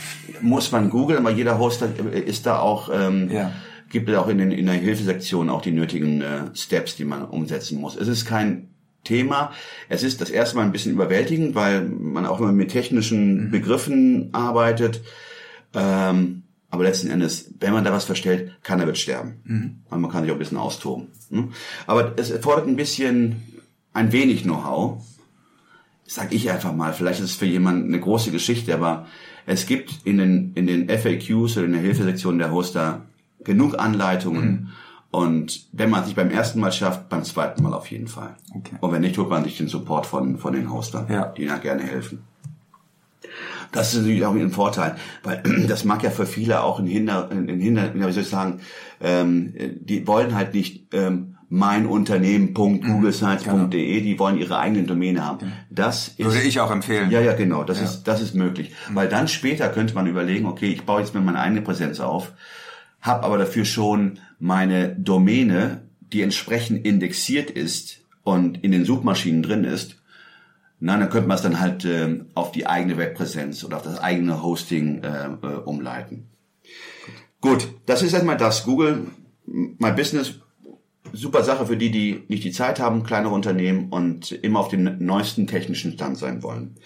muss 0.43 0.73
man 0.73 0.91
googeln, 0.91 1.19
aber 1.19 1.31
jeder 1.31 1.59
Hoster 1.59 1.89
äh, 2.13 2.21
ist 2.21 2.45
da 2.47 2.59
auch 2.59 2.91
ähm, 2.93 3.31
Ja. 3.33 3.53
gibt 3.89 4.13
auch 4.15 4.29
in, 4.29 4.39
den, 4.39 4.53
in 4.53 4.67
der 4.67 4.75
Hilfesektion 4.75 5.49
auch 5.49 5.63
die 5.63 5.73
nötigen 5.73 6.21
äh, 6.21 6.55
Steps, 6.55 6.97
die 6.97 7.05
man 7.05 7.25
umsetzen 7.25 7.81
muss. 7.81 7.97
Es 7.97 8.09
ist 8.09 8.27
kein 8.27 8.70
Thema. 9.05 9.53
Es 9.89 10.03
ist 10.03 10.21
das 10.21 10.31
erste 10.31 10.57
Mal 10.57 10.65
ein 10.65 10.73
bisschen 10.73 10.93
überwältigend, 10.93 11.55
weil 11.55 11.83
man 11.83 12.27
auch 12.27 12.41
immer 12.41 12.53
mit 12.53 12.71
technischen 12.71 13.51
Begriffen 13.51 14.29
arbeitet. 14.33 15.03
Ähm, 15.75 16.43
aber 16.71 16.85
letzten 16.85 17.11
Endes, 17.11 17.53
wenn 17.59 17.73
man 17.73 17.85
da 17.85 17.93
was 17.93 18.05
verstellt, 18.05 18.57
keiner 18.63 18.87
wird 18.87 18.99
sterben. 18.99 19.41
Und 19.91 20.01
man 20.01 20.11
kann 20.11 20.23
sich 20.23 20.31
auch 20.31 20.37
ein 20.37 20.39
bisschen 20.41 20.59
austoben. 20.59 21.09
ne? 21.31 21.49
Aber 21.87 22.15
es 22.17 22.31
erfordert 22.31 22.69
ein 22.69 22.77
bisschen, 22.77 23.43
ein 23.93 24.13
wenig 24.13 24.43
Know-how. 24.45 25.03
Sag 26.07 26.33
ich 26.33 26.51
einfach 26.51 26.73
mal, 26.75 26.93
vielleicht 26.93 27.21
ist 27.21 27.31
es 27.31 27.37
für 27.37 27.47
jemanden 27.47 27.89
eine 27.89 28.01
große 28.01 28.31
Geschichte, 28.31 28.75
aber 28.75 29.07
es 29.47 29.67
gibt 29.67 30.01
in 30.05 30.19
den, 30.19 30.53
in 30.55 30.67
den 30.67 30.89
FAQs 30.89 31.57
oder 31.57 31.67
in 31.67 31.73
der 31.73 31.81
Hilfesektion 31.81 32.39
der 32.39 32.53
Hoster 32.53 33.07
genug 33.43 33.79
Anleitungen. 33.79 34.71
Und 35.11 35.67
wenn 35.73 35.91
man 35.91 36.05
sich 36.05 36.15
beim 36.15 36.31
ersten 36.31 36.61
Mal 36.61 36.71
schafft, 36.73 37.09
beim 37.09 37.25
zweiten 37.25 37.63
Mal 37.65 37.75
auf 37.75 37.91
jeden 37.91 38.07
Fall. 38.07 38.37
Okay. 38.55 38.77
Und 38.81 38.93
wenn 38.93 39.01
nicht, 39.01 39.19
holt 39.19 39.29
man 39.29 39.43
sich 39.43 39.57
den 39.57 39.67
Support 39.69 40.07
von, 40.07 40.39
von 40.39 40.53
den 40.53 40.71
Hostern, 40.73 41.07
Ja. 41.11 41.27
die 41.37 41.43
ihnen 41.43 41.61
gerne 41.61 41.83
helfen. 41.83 42.23
Das 43.73 43.93
ist 43.93 44.01
natürlich 44.01 44.25
auch 44.25 44.35
ein 44.35 44.51
Vorteil, 44.51 44.97
weil 45.23 45.43
das 45.69 45.85
mag 45.85 46.03
ja 46.05 46.11
für 46.11 46.27
viele 46.27 46.63
auch 46.63 46.79
ein 46.81 46.87
Hinder, 46.87 47.29
ein 47.31 47.61
Hinder, 47.61 47.93
wie 47.95 48.01
soll 48.13 48.23
ich 48.23 48.29
sagen, 48.29 48.61
ähm, 49.01 49.53
die 49.81 50.07
wollen 50.07 50.35
halt 50.35 50.55
nicht 50.55 50.93
ähm, 50.95 51.37
mein 51.49 51.87
Unternehmen.googlesites.de, 51.87 54.01
die 54.03 54.19
wollen 54.19 54.39
ihre 54.39 54.59
eigenen 54.59 54.87
Domäne 54.87 55.25
haben. 55.25 55.53
Das 55.71 56.09
ist 56.09 56.19
Würde 56.21 56.41
ich 56.43 56.61
auch 56.61 56.71
empfehlen. 56.71 57.11
ja, 57.11 57.21
ja, 57.21 57.33
genau. 57.35 57.65
Das 57.65 57.79
Ja. 57.79 57.85
ist, 57.85 58.05
das 58.05 58.21
ist 58.21 58.35
möglich. 58.35 58.73
Weil 58.93 59.09
dann 59.09 59.29
später 59.29 59.69
könnte 59.69 59.95
man 59.95 60.07
überlegen, 60.07 60.47
okay, 60.47 60.67
ich 60.69 60.85
baue 60.85 61.01
jetzt 61.01 61.15
mir 61.15 61.21
meine 61.21 61.39
eigene 61.41 61.63
Präsenz 61.63 62.01
auf, 62.01 62.33
habe 63.01 63.25
aber 63.25 63.39
dafür 63.39 63.65
schon 63.65 64.19
meine 64.39 64.95
Domäne, 64.97 65.83
die 66.13 66.23
entsprechend 66.23 66.85
indexiert 66.85 67.51
ist 67.51 68.01
und 68.23 68.63
in 68.63 68.73
den 68.73 68.85
Suchmaschinen 68.85 69.43
drin 69.43 69.65
ist. 69.65 69.97
Na, 70.81 70.97
dann 70.97 71.11
könnte 71.11 71.29
man 71.29 71.37
es 71.37 71.43
dann 71.43 71.61
halt 71.61 71.85
ähm, 71.85 72.27
auf 72.35 72.53
die 72.53 72.67
eigene 72.67 72.97
Webpräsenz 72.97 73.65
oder 73.65 73.77
auf 73.77 73.83
das 73.83 73.99
eigene 73.99 74.43
Hosting 74.43 75.03
äh, 75.03 75.27
äh, 75.27 75.57
umleiten. 75.65 76.27
Gut, 77.41 77.69
das 77.87 78.03
ist 78.03 78.15
erstmal 78.15 78.39
das. 78.39 78.65
Google 78.65 79.07
My 79.47 79.93
Business, 79.93 80.35
super 81.13 81.43
Sache 81.43 81.67
für 81.67 81.77
die, 81.77 81.91
die 81.91 82.23
nicht 82.29 82.45
die 82.45 82.53
Zeit 82.53 82.81
haben, 82.81 83.03
kleinere 83.03 83.35
Unternehmen 83.35 83.89
und 83.91 84.33
immer 84.33 84.61
auf 84.61 84.69
dem 84.69 85.05
neuesten 85.05 85.47
technischen 85.47 85.93
Stand 85.93 86.17
sein 86.17 86.43
wollen. 86.43 86.77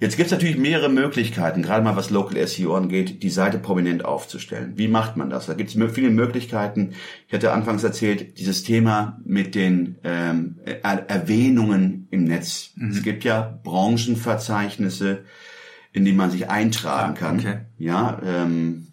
Jetzt 0.00 0.16
gibt 0.16 0.26
es 0.26 0.32
natürlich 0.32 0.56
mehrere 0.56 0.88
Möglichkeiten, 0.88 1.62
gerade 1.62 1.82
mal 1.82 1.96
was 1.96 2.10
Local 2.10 2.46
SEO 2.46 2.74
angeht, 2.76 3.22
die 3.24 3.30
Seite 3.30 3.58
prominent 3.58 4.04
aufzustellen. 4.04 4.74
Wie 4.76 4.86
macht 4.86 5.16
man 5.16 5.28
das? 5.28 5.46
Da 5.46 5.54
gibt 5.54 5.74
es 5.74 5.92
viele 5.92 6.10
Möglichkeiten. 6.10 6.92
Ich 7.26 7.34
hatte 7.34 7.52
anfangs 7.52 7.82
erzählt, 7.82 8.38
dieses 8.38 8.62
Thema 8.62 9.20
mit 9.24 9.56
den 9.56 9.96
ähm, 10.04 10.60
er 10.64 11.10
Erwähnungen 11.10 12.06
im 12.12 12.24
Netz. 12.24 12.70
Es 12.90 13.02
gibt 13.02 13.24
ja 13.24 13.58
Branchenverzeichnisse, 13.64 15.24
in 15.92 16.04
die 16.04 16.12
man 16.12 16.30
sich 16.30 16.48
eintragen 16.48 17.14
Ah, 17.16 17.18
kann. 17.18 17.38
okay. 17.40 17.56
Ja, 17.78 18.20
ähm, 18.24 18.84
äh, 18.86 18.87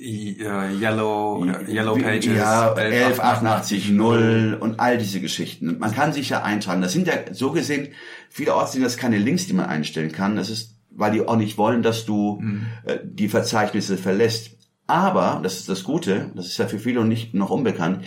Yellow, 0.00 1.44
Yellow 1.68 1.96
Pages. 1.96 2.36
Ja, 2.36 2.72
1188 2.72 3.90
1188.0 3.90 4.54
und 4.54 4.80
all 4.80 4.96
diese 4.96 5.20
Geschichten. 5.20 5.78
Man 5.78 5.92
kann 5.92 6.12
sich 6.12 6.30
ja 6.30 6.42
eintragen. 6.42 6.80
Das 6.80 6.92
sind 6.92 7.06
ja 7.06 7.14
so 7.32 7.52
gesehen, 7.52 7.88
vielerorts 8.30 8.72
sind 8.72 8.82
das 8.82 8.96
keine 8.96 9.18
Links, 9.18 9.46
die 9.46 9.52
man 9.52 9.66
einstellen 9.66 10.12
kann. 10.12 10.36
Das 10.36 10.48
ist, 10.48 10.76
weil 10.90 11.12
die 11.12 11.20
auch 11.20 11.36
nicht 11.36 11.58
wollen, 11.58 11.82
dass 11.82 12.06
du 12.06 12.42
äh, 12.84 12.98
die 13.04 13.28
Verzeichnisse 13.28 13.98
verlässt. 13.98 14.56
Aber, 14.86 15.40
das 15.42 15.56
ist 15.58 15.68
das 15.68 15.84
Gute, 15.84 16.32
das 16.34 16.46
ist 16.46 16.58
ja 16.58 16.66
für 16.66 16.78
viele 16.78 17.04
nicht 17.04 17.34
noch 17.34 17.50
unbekannt, 17.50 18.04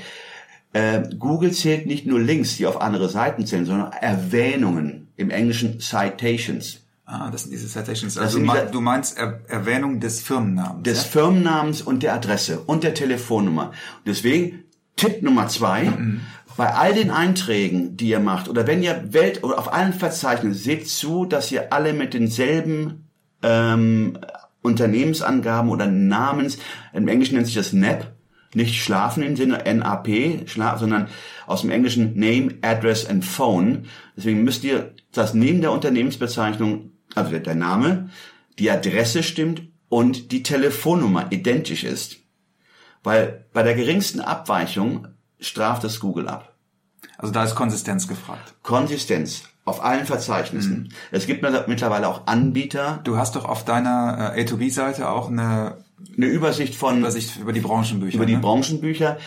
äh, 0.73 1.03
Google 1.17 1.51
zählt 1.51 1.85
nicht 1.85 2.07
nur 2.07 2.19
Links, 2.19 2.57
die 2.57 2.65
auf 2.65 2.81
andere 2.81 3.07
Seiten 3.07 3.45
zählen, 3.45 3.65
sondern 3.65 3.91
Erwähnungen, 3.93 5.03
im 5.15 5.29
Englischen 5.29 5.79
Citations. 5.79 6.82
Ah, 7.05 7.29
das 7.31 7.43
sind 7.43 7.51
diese 7.51 7.67
Citations. 7.67 8.17
Also 8.17 8.39
diese- 8.39 8.69
du 8.71 8.79
meinst 8.79 9.17
er 9.17 9.41
Erwähnung 9.47 9.99
des 9.99 10.21
Firmennamens. 10.21 10.83
des 10.83 11.03
ja? 11.03 11.09
Firmennamens 11.09 11.81
und 11.81 12.01
der 12.01 12.13
Adresse 12.13 12.59
und 12.65 12.83
der 12.83 12.93
Telefonnummer. 12.93 13.67
Und 13.67 14.07
deswegen 14.07 14.63
Tipp 14.95 15.21
Nummer 15.21 15.47
zwei, 15.47 15.91
bei 16.55 16.73
all 16.73 16.93
den 16.93 17.09
Einträgen, 17.11 17.97
die 17.97 18.09
ihr 18.09 18.19
macht, 18.19 18.47
oder 18.47 18.67
wenn 18.67 18.83
ihr 18.83 19.11
Welt 19.11 19.43
oder 19.43 19.57
auf 19.59 19.73
allen 19.73 19.91
Verzeichnissen, 19.91 20.57
seht 20.63 20.87
zu, 20.87 21.25
dass 21.25 21.51
ihr 21.51 21.73
alle 21.73 21.93
mit 21.93 22.13
denselben 22.13 23.09
ähm, 23.41 24.17
Unternehmensangaben 24.61 25.69
oder 25.69 25.87
Namens, 25.87 26.57
im 26.93 27.07
Englischen 27.09 27.35
nennt 27.35 27.47
sich 27.47 27.55
das 27.55 27.73
NAP, 27.73 28.13
nicht 28.53 28.81
schlafen 28.81 29.23
im 29.23 29.35
Sinne 29.35 29.63
NAP, 29.65 30.07
sondern 30.77 31.07
aus 31.47 31.61
dem 31.61 31.71
Englischen 31.71 32.17
Name, 32.17 32.55
Address 32.61 33.05
and 33.05 33.25
Phone. 33.25 33.85
Deswegen 34.15 34.43
müsst 34.43 34.63
ihr 34.63 34.93
das 35.11 35.33
neben 35.33 35.59
der 35.61 35.71
Unternehmensbezeichnung 35.71 36.91
also 37.15 37.31
der, 37.31 37.39
der 37.39 37.55
Name, 37.55 38.09
die 38.59 38.69
Adresse 38.69 39.23
stimmt 39.23 39.63
und 39.89 40.31
die 40.31 40.43
Telefonnummer 40.43 41.31
identisch 41.31 41.83
ist. 41.83 42.17
Weil 43.03 43.45
bei 43.53 43.63
der 43.63 43.75
geringsten 43.75 44.21
Abweichung 44.21 45.07
straft 45.39 45.83
das 45.83 45.99
Google 45.99 46.27
ab. 46.27 46.55
Also 47.17 47.33
da 47.33 47.43
ist 47.43 47.55
Konsistenz 47.55 48.07
gefragt. 48.07 48.55
Konsistenz 48.63 49.43
auf 49.65 49.83
allen 49.83 50.05
Verzeichnissen. 50.05 50.83
Mhm. 50.83 50.89
Es 51.11 51.25
gibt 51.25 51.41
mittlerweile 51.67 52.07
auch 52.07 52.27
Anbieter, 52.27 52.99
Du 53.03 53.17
hast 53.17 53.35
doch 53.35 53.45
auf 53.45 53.65
deiner 53.65 54.33
äh, 54.35 54.43
A2B-Seite 54.43 55.09
auch 55.09 55.29
eine 55.29 55.77
eine 56.17 56.25
Übersicht 56.27 56.75
von 56.75 56.99
Übersicht 56.99 57.37
über 57.39 57.53
die 57.53 57.61
Branchenbücher. 57.61 58.15
über 58.15 58.25
die 58.25 58.35
ne? 58.35 58.39
Branchenbücher 58.39 59.17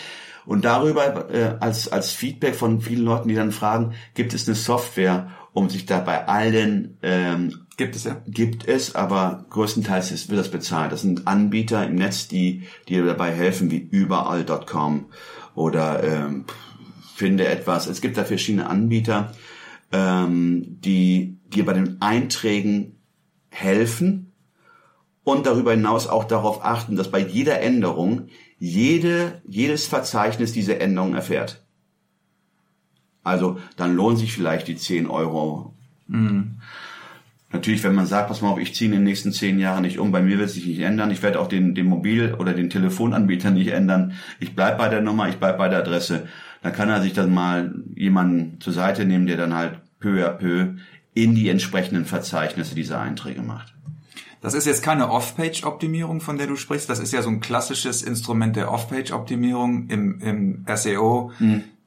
und 0.44 0.64
darüber 0.64 1.30
äh, 1.32 1.56
als 1.60 1.88
als 1.88 2.10
Feedback 2.10 2.54
von 2.54 2.80
vielen 2.80 3.04
Leuten, 3.04 3.28
die 3.28 3.34
dann 3.34 3.52
fragen, 3.52 3.94
gibt 4.14 4.34
es 4.34 4.46
eine 4.46 4.54
Software, 4.54 5.30
um 5.52 5.70
sich 5.70 5.86
da 5.86 6.00
bei 6.00 6.26
allen 6.28 6.98
ähm, 7.02 7.65
Gibt 7.76 7.94
es 7.94 8.04
ja. 8.04 8.22
gibt 8.26 8.66
es, 8.66 8.94
aber 8.94 9.44
größtenteils 9.50 10.10
ist, 10.10 10.30
wird 10.30 10.40
das 10.40 10.50
bezahlt. 10.50 10.92
Das 10.92 11.02
sind 11.02 11.26
Anbieter 11.26 11.86
im 11.86 11.96
Netz, 11.96 12.26
die 12.26 12.62
dir 12.88 13.04
dabei 13.04 13.32
helfen, 13.32 13.70
wie 13.70 13.76
überall.com 13.78 15.06
oder 15.54 16.02
ähm, 16.02 16.46
finde 17.14 17.46
etwas. 17.46 17.86
Es 17.86 18.00
gibt 18.00 18.16
da 18.16 18.24
verschiedene 18.24 18.68
Anbieter, 18.68 19.34
ähm, 19.92 20.80
die 20.80 21.38
dir 21.48 21.66
bei 21.66 21.74
den 21.74 22.00
Einträgen 22.00 22.98
helfen 23.50 24.32
und 25.22 25.44
darüber 25.44 25.72
hinaus 25.72 26.06
auch 26.06 26.24
darauf 26.24 26.64
achten, 26.64 26.96
dass 26.96 27.10
bei 27.10 27.18
jeder 27.18 27.60
Änderung 27.60 28.28
jede, 28.58 29.42
jedes 29.46 29.86
Verzeichnis 29.86 30.52
diese 30.52 30.80
Änderung 30.80 31.14
erfährt. 31.14 31.66
Also 33.22 33.58
dann 33.76 33.96
lohnen 33.96 34.16
sich 34.16 34.32
vielleicht 34.32 34.68
die 34.68 34.76
10 34.76 35.08
Euro. 35.08 35.74
Natürlich, 37.56 37.82
wenn 37.84 37.94
man 37.94 38.04
sagt, 38.04 38.28
pass 38.28 38.42
mal 38.42 38.50
auf, 38.50 38.58
ich 38.58 38.74
ziehe 38.74 38.90
in 38.90 38.96
den 38.96 39.04
nächsten 39.04 39.32
zehn 39.32 39.58
Jahren 39.58 39.80
nicht 39.80 39.98
um, 39.98 40.12
bei 40.12 40.20
mir 40.20 40.38
wird 40.38 40.50
sich 40.50 40.66
nicht 40.66 40.80
ändern, 40.80 41.10
ich 41.10 41.22
werde 41.22 41.40
auch 41.40 41.48
den, 41.48 41.74
den 41.74 41.86
Mobil- 41.86 42.34
oder 42.34 42.52
den 42.52 42.68
Telefonanbieter 42.68 43.50
nicht 43.50 43.68
ändern, 43.68 44.12
ich 44.40 44.54
bleib 44.54 44.76
bei 44.76 44.90
der 44.90 45.00
Nummer, 45.00 45.30
ich 45.30 45.36
bleib 45.36 45.56
bei 45.56 45.70
der 45.70 45.78
Adresse, 45.78 46.28
dann 46.62 46.74
kann 46.74 46.90
er 46.90 47.00
sich 47.00 47.14
dann 47.14 47.32
mal 47.32 47.74
jemanden 47.94 48.60
zur 48.60 48.74
Seite 48.74 49.06
nehmen, 49.06 49.26
der 49.26 49.38
dann 49.38 49.54
halt 49.54 49.78
peu 50.00 50.22
à 50.26 50.28
peu 50.32 50.74
in 51.14 51.34
die 51.34 51.48
entsprechenden 51.48 52.04
Verzeichnisse 52.04 52.74
diese 52.74 52.98
Einträge 52.98 53.40
macht. 53.40 53.72
Das 54.42 54.52
ist 54.52 54.66
jetzt 54.66 54.82
keine 54.82 55.08
Off-Page-Optimierung, 55.08 56.20
von 56.20 56.36
der 56.36 56.46
du 56.46 56.56
sprichst. 56.56 56.90
Das 56.90 56.98
ist 56.98 57.14
ja 57.14 57.22
so 57.22 57.30
ein 57.30 57.40
klassisches 57.40 58.02
Instrument 58.02 58.54
der 58.54 58.70
Off-Page-Optimierung 58.70 59.88
im, 59.88 60.20
im 60.20 60.66
SEO, 60.76 61.32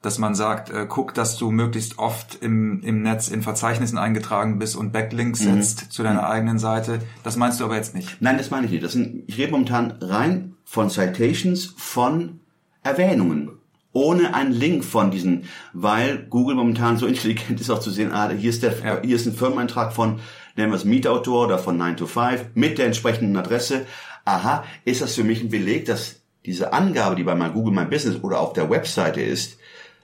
dass 0.02 0.18
man 0.18 0.34
sagt, 0.34 0.70
äh, 0.70 0.86
guck, 0.88 1.12
dass 1.14 1.36
du 1.36 1.50
möglichst 1.50 1.98
oft 1.98 2.38
im, 2.40 2.82
im 2.82 3.02
Netz 3.02 3.28
in 3.28 3.42
Verzeichnissen 3.42 3.98
eingetragen 3.98 4.58
bist 4.58 4.76
und 4.76 4.92
Backlinks 4.92 5.40
setzt 5.40 5.92
zu 5.92 6.02
deiner 6.02 6.28
eigenen 6.28 6.58
Seite. 6.58 7.00
Das 7.22 7.36
meinst 7.36 7.60
du 7.60 7.64
aber 7.64 7.76
jetzt 7.76 7.94
nicht. 7.94 8.16
Nein, 8.20 8.38
das 8.38 8.50
meine 8.50 8.66
ich 8.66 8.72
nicht. 8.72 8.82
Das 8.84 8.92
sind, 8.92 9.24
ich 9.26 9.36
rede 9.36 9.52
momentan 9.52 9.92
rein 10.00 10.54
von 10.64 10.88
Citations, 10.88 11.74
von 11.76 12.40
Erwähnungen. 12.82 13.50
Ohne 13.92 14.34
einen 14.34 14.52
Link 14.52 14.84
von 14.84 15.10
diesen, 15.10 15.44
weil 15.72 16.24
Google 16.30 16.54
momentan 16.54 16.96
so 16.96 17.06
intelligent 17.08 17.60
ist, 17.60 17.70
auch 17.70 17.80
zu 17.80 17.90
sehen, 17.90 18.12
ah, 18.12 18.30
hier 18.30 18.50
ist 18.50 18.62
der, 18.62 18.78
Ja. 18.84 19.02
hier 19.02 19.16
ist 19.16 19.26
ein 19.26 19.34
Firmeneintrag 19.34 19.92
von, 19.92 20.20
nennen 20.56 20.70
wir 20.72 20.76
es 20.76 20.84
Mietautor 20.84 21.46
oder 21.46 21.58
von 21.58 21.76
9 21.76 21.96
to 21.96 22.06
5 22.06 22.50
mit 22.54 22.78
der 22.78 22.86
entsprechenden 22.86 23.36
Adresse. 23.36 23.86
Aha, 24.24 24.64
ist 24.84 25.02
das 25.02 25.14
für 25.14 25.24
mich 25.24 25.42
ein 25.42 25.48
Beleg, 25.50 25.86
dass 25.86 26.20
diese 26.46 26.72
Angabe, 26.72 27.16
die 27.16 27.24
bei 27.24 27.34
meinem 27.34 27.52
Google 27.52 27.74
My 27.74 27.84
Business 27.84 28.22
oder 28.22 28.40
auf 28.40 28.52
der 28.54 28.70
Webseite 28.70 29.20
ist, 29.20 29.58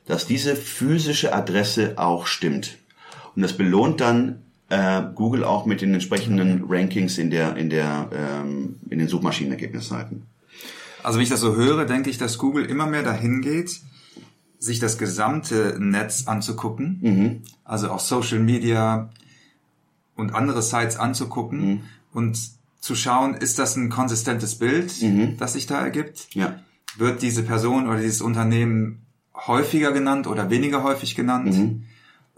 dass 0.06 0.26
diese 0.26 0.56
physische 0.56 1.34
Adresse 1.34 1.94
auch 1.96 2.26
stimmt. 2.26 2.78
Und 3.34 3.42
das 3.42 3.54
belohnt 3.54 4.00
dann 4.00 4.42
äh, 4.68 5.02
Google 5.14 5.44
auch 5.44 5.66
mit 5.66 5.80
den 5.80 5.92
entsprechenden 5.94 6.64
Rankings 6.68 7.18
in 7.18 7.30
der 7.30 7.56
in 7.56 7.70
der 7.70 8.08
ähm, 8.12 8.76
in 8.88 8.98
den 8.98 9.08
Suchmaschinenergebnisseiten. 9.08 10.22
Also 11.02 11.18
wenn 11.18 11.24
ich 11.24 11.30
das 11.30 11.40
so 11.40 11.54
höre, 11.54 11.84
denke 11.84 12.10
ich, 12.10 12.18
dass 12.18 12.38
Google 12.38 12.64
immer 12.64 12.86
mehr 12.86 13.02
dahin 13.02 13.40
geht, 13.40 13.80
sich 14.58 14.80
das 14.80 14.98
gesamte 14.98 15.76
Netz 15.78 16.26
anzugucken, 16.26 17.44
also 17.62 17.90
auch 17.90 18.00
Social 18.00 18.40
Media 18.40 19.10
und 20.16 20.34
andere 20.34 20.62
Sites 20.62 20.96
anzugucken 20.96 21.84
und 22.12 22.36
zu 22.80 22.96
schauen, 22.96 23.34
ist 23.34 23.60
das 23.60 23.76
ein 23.76 23.88
konsistentes 23.88 24.56
Bild, 24.56 24.92
das 25.38 25.52
sich 25.52 25.66
da 25.66 25.80
ergibt? 25.80 26.34
Ja. 26.34 26.60
Wird 26.96 27.22
diese 27.22 27.44
Person 27.44 27.86
oder 27.88 28.00
dieses 28.00 28.22
Unternehmen 28.22 29.05
häufiger 29.46 29.92
genannt 29.92 30.26
oder 30.26 30.50
weniger 30.50 30.82
häufig 30.82 31.14
genannt? 31.14 31.54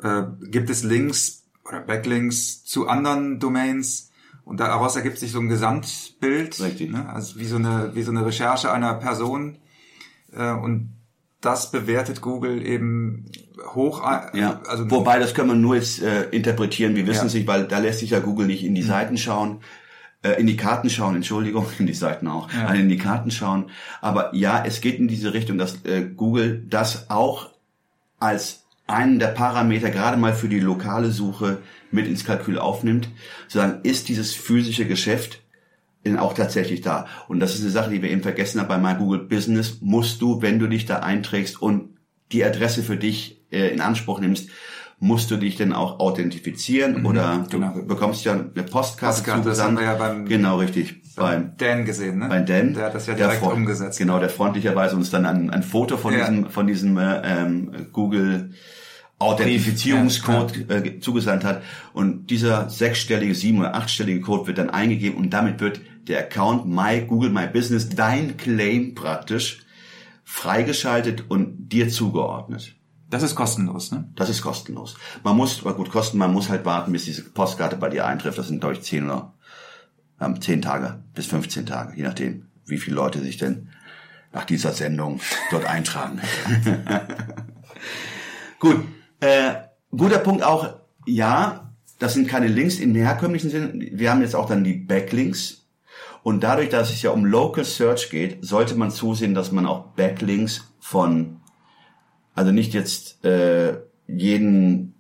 Äh, 0.03 0.23
gibt 0.51 0.71
es 0.71 0.83
Links 0.85 1.45
oder 1.67 1.81
Backlinks 1.81 2.65
zu 2.65 2.89
anderen 2.89 3.39
Domains? 3.41 4.11
Und 4.45 4.61
daraus 4.61 4.97
ergibt 4.97 5.19
sich 5.19 5.31
so 5.33 5.41
ein 5.41 5.49
Gesamtbild, 5.49 6.59
Richtig. 6.61 6.91
ne? 6.91 7.09
also 7.13 7.39
wie 7.39 7.45
so 7.45 7.57
eine 7.57 7.91
wie 7.95 8.03
so 8.03 8.11
eine 8.11 8.25
Recherche 8.25 8.73
einer 8.73 8.95
Person. 8.95 9.59
Äh, 10.33 10.53
und 10.53 10.95
das 11.41 11.71
bewertet 11.71 12.21
Google 12.21 12.67
eben 12.67 13.27
hoch. 13.75 14.03
äh, 14.11 14.39
Ja, 14.39 14.61
also 14.67 14.91
wobei 14.91 15.19
das 15.19 15.35
können 15.35 15.51
wir 15.51 15.55
nur 15.55 15.77
jetzt 15.77 16.01
äh, 16.03 16.25
interpretieren. 16.31 16.97
Wir 16.97 17.07
wissen 17.07 17.21
Ja. 17.21 17.27
es 17.27 17.35
nicht, 17.35 17.47
weil 17.47 17.67
da 17.69 17.79
lässt 17.79 17.99
sich 18.01 18.11
ja 18.11 18.21
Google 18.21 18.47
nicht 18.47 18.65
in 18.65 18.75
die 18.75 18.83
Seiten 18.83 19.19
schauen, 19.19 19.61
in 20.39 20.47
die 20.47 20.57
Karten 20.57 20.91
schauen. 20.91 21.17
Entschuldigung, 21.17 21.67
in 21.79 21.87
die 21.87 21.95
Seiten 21.95 22.27
auch, 22.29 22.53
Ja. 22.53 22.73
in 22.75 22.89
die 22.89 22.99
Karten 22.99 23.31
schauen. 23.31 23.71
Aber 24.01 24.35
ja, 24.35 24.65
es 24.65 24.81
geht 24.81 24.99
in 24.99 25.09
diese 25.09 25.35
Richtung, 25.35 25.59
dass 25.59 25.85
äh, 25.85 26.03
Google 26.15 26.65
das 26.69 27.11
auch 27.11 27.51
als 28.19 28.65
einen 28.87 29.19
der 29.19 29.29
Parameter 29.29 29.91
gerade 29.91 30.17
mal 30.17 30.33
für 30.35 30.49
die 30.49 30.61
lokale 30.61 31.11
Suche 31.11 31.59
mit 31.91 32.07
ins 32.07 32.25
Kalkül 32.25 32.59
aufnimmt, 32.59 33.09
zu 33.49 33.59
sagen, 33.59 33.81
ist 33.83 34.09
dieses 34.09 34.35
physische 34.35 34.87
Geschäft 34.87 35.43
denn 36.05 36.17
auch 36.19 36.33
tatsächlich 36.33 36.81
da. 36.81 37.07
Und 37.27 37.41
das 37.41 37.55
ist 37.55 37.63
eine 37.63 37.71
Sache, 37.71 37.91
die 37.91 38.01
wir 38.03 38.11
eben 38.11 38.23
vergessen 38.23 38.61
haben 38.61 38.69
bei 38.69 38.79
My 38.79 38.95
Google 38.95 39.19
Business. 39.21 39.79
Musst 39.83 40.23
du, 40.23 40.41
wenn 40.41 40.59
du 40.59 40.67
dich 40.67 40.87
da 40.87 41.01
einträgst 41.01 41.61
und 41.61 41.99
die 42.33 42.45
Adresse 42.45 42.83
für 42.83 42.97
dich 42.97 43.41
äh, 43.51 43.69
in 43.69 43.81
Anspruch 43.81 44.21
nimmst, 44.21 44.49
musst 45.01 45.31
du 45.31 45.37
dich 45.37 45.57
denn 45.57 45.73
auch 45.73 46.01
authentifizieren 46.01 47.07
oder 47.07 47.47
genau. 47.49 47.73
du 47.75 47.87
bekommst 47.87 48.25
ja 48.25 48.33
eine 48.33 48.43
Postkarte, 48.43 48.71
Postkarte, 49.19 49.49
das 49.49 49.63
haben 49.63 49.77
wir 49.77 49.85
ja 49.85 49.95
beim- 49.95 50.25
genau 50.27 50.57
richtig 50.59 51.03
beim 51.15 51.53
Dan 51.57 51.85
gesehen, 51.85 52.19
ne? 52.19 52.29
bei 52.29 52.41
Dan, 52.41 52.75
Der 52.75 52.87
hat 52.87 52.95
das 52.95 53.07
ja 53.07 53.15
der 53.15 53.27
direkt 53.27 53.43
freund- 53.45 53.57
umgesetzt. 53.59 53.99
Genau, 53.99 54.19
der 54.19 54.29
freundlicherweise 54.29 54.97
uns 54.97 55.11
dann 55.11 55.25
ein, 55.27 55.51
ein 55.51 55.63
Foto 55.63 55.97
von 55.97 56.13
Ja. 56.15 56.21
diesem 56.29 56.51
von 56.51 56.67
diesem 56.67 56.97
äh, 56.99 57.21
ähm, 57.25 57.71
Google 57.93 58.51
Authentifizierungscode 59.21 60.71
äh, 60.71 61.01
zugesandt 61.01 61.45
hat 61.45 61.63
und 61.93 62.31
dieser 62.31 62.69
sechsstellige, 62.71 63.35
sieben 63.35 63.59
oder 63.61 63.75
achtstellige 63.75 64.21
Code 64.21 64.47
wird 64.47 64.59
dann 64.59 64.71
eingegeben 64.71 65.17
und 65.19 65.31
damit 65.31 65.61
wird 65.61 65.81
der 66.09 66.21
Account 66.21 66.67
My 66.67 67.03
Google 67.07 67.31
My 67.31 67.47
Business 67.47 67.89
dein 67.89 68.37
Claim 68.37 68.95
praktisch 68.95 69.61
freigeschaltet 70.25 71.25
und 71.29 71.69
dir 71.73 71.89
zugeordnet. 71.89 72.75
Das 73.11 73.23
ist 73.23 73.35
kostenlos, 73.35 73.91
ne? 73.91 74.09
Das 74.17 74.29
ist 74.29 74.43
kostenlos. 74.43 74.97
Man 75.25 75.37
muss, 75.37 75.61
aber 75.61 75.75
gut, 75.75 75.91
kosten, 75.91 76.19
man 76.19 76.33
muss 76.33 76.51
halt 76.51 76.65
warten, 76.67 76.93
bis 76.93 77.07
diese 77.07 77.23
Postkarte 77.23 77.77
bei 77.77 77.89
dir 77.89 78.07
eintrifft. 78.07 78.37
Das 78.37 78.49
sind, 78.49 78.61
glaube 78.61 78.75
ich, 78.75 78.83
zehn 78.83 79.05
oder 79.05 79.33
ähm, 80.21 80.41
zehn 80.41 80.61
Tage 80.61 81.03
bis 81.15 81.27
15 81.27 81.67
Tage, 81.67 81.97
je 81.97 82.03
nachdem, 82.03 82.49
wie 82.67 82.79
viele 82.79 82.97
Leute 82.97 83.21
sich 83.21 83.39
denn 83.39 83.71
nach 84.33 84.45
dieser 84.45 84.73
Sendung 84.73 85.21
dort 85.51 85.65
eintragen. 85.65 86.21
gut, 88.61 88.85
äh, 89.21 89.55
guter 89.91 90.19
Punkt 90.19 90.43
auch, 90.43 90.75
ja, 91.07 91.73
das 91.99 92.15
sind 92.15 92.29
keine 92.29 92.49
Links 92.49 92.79
im 92.79 92.95
herkömmlichen 92.95 93.51
Sinne. 93.51 93.73
Wir 93.75 94.11
haben 94.11 94.21
jetzt 94.21 94.37
auch 94.37 94.47
dann 94.47 94.65
die 94.65 94.75
Backlinks. 94.75 95.67
Und 96.23 96.43
dadurch, 96.45 96.69
dass 96.69 96.91
es 96.91 97.01
ja 97.03 97.11
um 97.11 97.25
Local 97.25 97.65
Search 97.65 98.11
geht, 98.11 98.45
sollte 98.45 98.75
man 98.75 98.91
zusehen, 98.91 99.35
dass 99.35 99.51
man 99.51 99.67
auch 99.67 99.95
Backlinks 99.95 100.73
von 100.79 101.41
also 102.39 102.53
nicht 102.53 102.73
jetzt 102.73 103.25
äh, 103.25 103.79
jeden, 104.07 104.95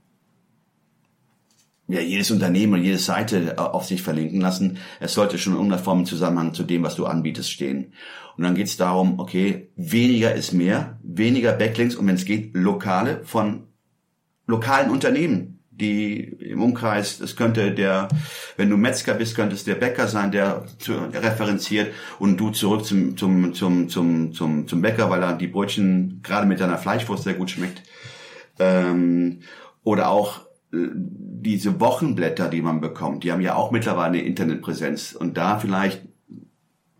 ja, 1.86 2.00
jedes 2.00 2.32
Unternehmen 2.32 2.74
und 2.74 2.82
jede 2.82 2.98
Seite 2.98 3.54
äh, 3.56 3.60
auf 3.60 3.84
sich 3.84 4.02
verlinken 4.02 4.40
lassen. 4.40 4.78
Es 4.98 5.14
sollte 5.14 5.38
schon 5.38 5.52
in 5.52 5.58
irgendeiner 5.58 5.80
Form 5.80 6.00
im 6.00 6.04
Zusammenhang 6.04 6.52
zu 6.52 6.64
dem, 6.64 6.82
was 6.82 6.96
du 6.96 7.06
anbietest, 7.06 7.52
stehen. 7.52 7.92
Und 8.36 8.42
dann 8.42 8.56
geht 8.56 8.66
es 8.66 8.76
darum, 8.76 9.20
okay, 9.20 9.70
weniger 9.76 10.34
ist 10.34 10.52
mehr, 10.52 10.98
weniger 11.04 11.52
Backlinks 11.52 11.94
und 11.94 12.08
wenn 12.08 12.16
es 12.16 12.24
geht, 12.24 12.56
lokale 12.56 13.22
von 13.22 13.68
lokalen 14.48 14.90
Unternehmen, 14.90 15.57
die 15.80 16.20
im 16.24 16.62
Umkreis, 16.62 17.20
es 17.20 17.36
könnte 17.36 17.72
der, 17.72 18.08
wenn 18.56 18.70
du 18.70 18.76
Metzger 18.76 19.14
bist, 19.14 19.34
könnte 19.34 19.54
es 19.54 19.64
der 19.64 19.76
Bäcker 19.76 20.08
sein, 20.08 20.32
der 20.32 20.64
zu, 20.78 20.94
referenziert 20.94 21.94
und 22.18 22.36
du 22.38 22.50
zurück 22.50 22.84
zum, 22.84 23.16
zum, 23.16 23.54
zum, 23.54 23.88
zum, 23.88 24.32
zum, 24.32 24.66
zum 24.66 24.82
Bäcker, 24.82 25.10
weil 25.10 25.22
er 25.22 25.34
die 25.34 25.46
Brötchen 25.46 26.20
gerade 26.22 26.46
mit 26.46 26.60
deiner 26.60 26.78
Fleischwurst 26.78 27.24
sehr 27.24 27.34
gut 27.34 27.50
schmeckt. 27.50 27.82
Ähm, 28.58 29.40
oder 29.84 30.10
auch 30.10 30.40
äh, 30.72 30.88
diese 30.94 31.80
Wochenblätter, 31.80 32.48
die 32.48 32.62
man 32.62 32.80
bekommt, 32.80 33.24
die 33.24 33.32
haben 33.32 33.40
ja 33.40 33.54
auch 33.54 33.70
mittlerweile 33.70 34.18
eine 34.18 34.22
Internetpräsenz 34.22 35.12
und 35.12 35.36
da 35.36 35.58
vielleicht 35.58 36.07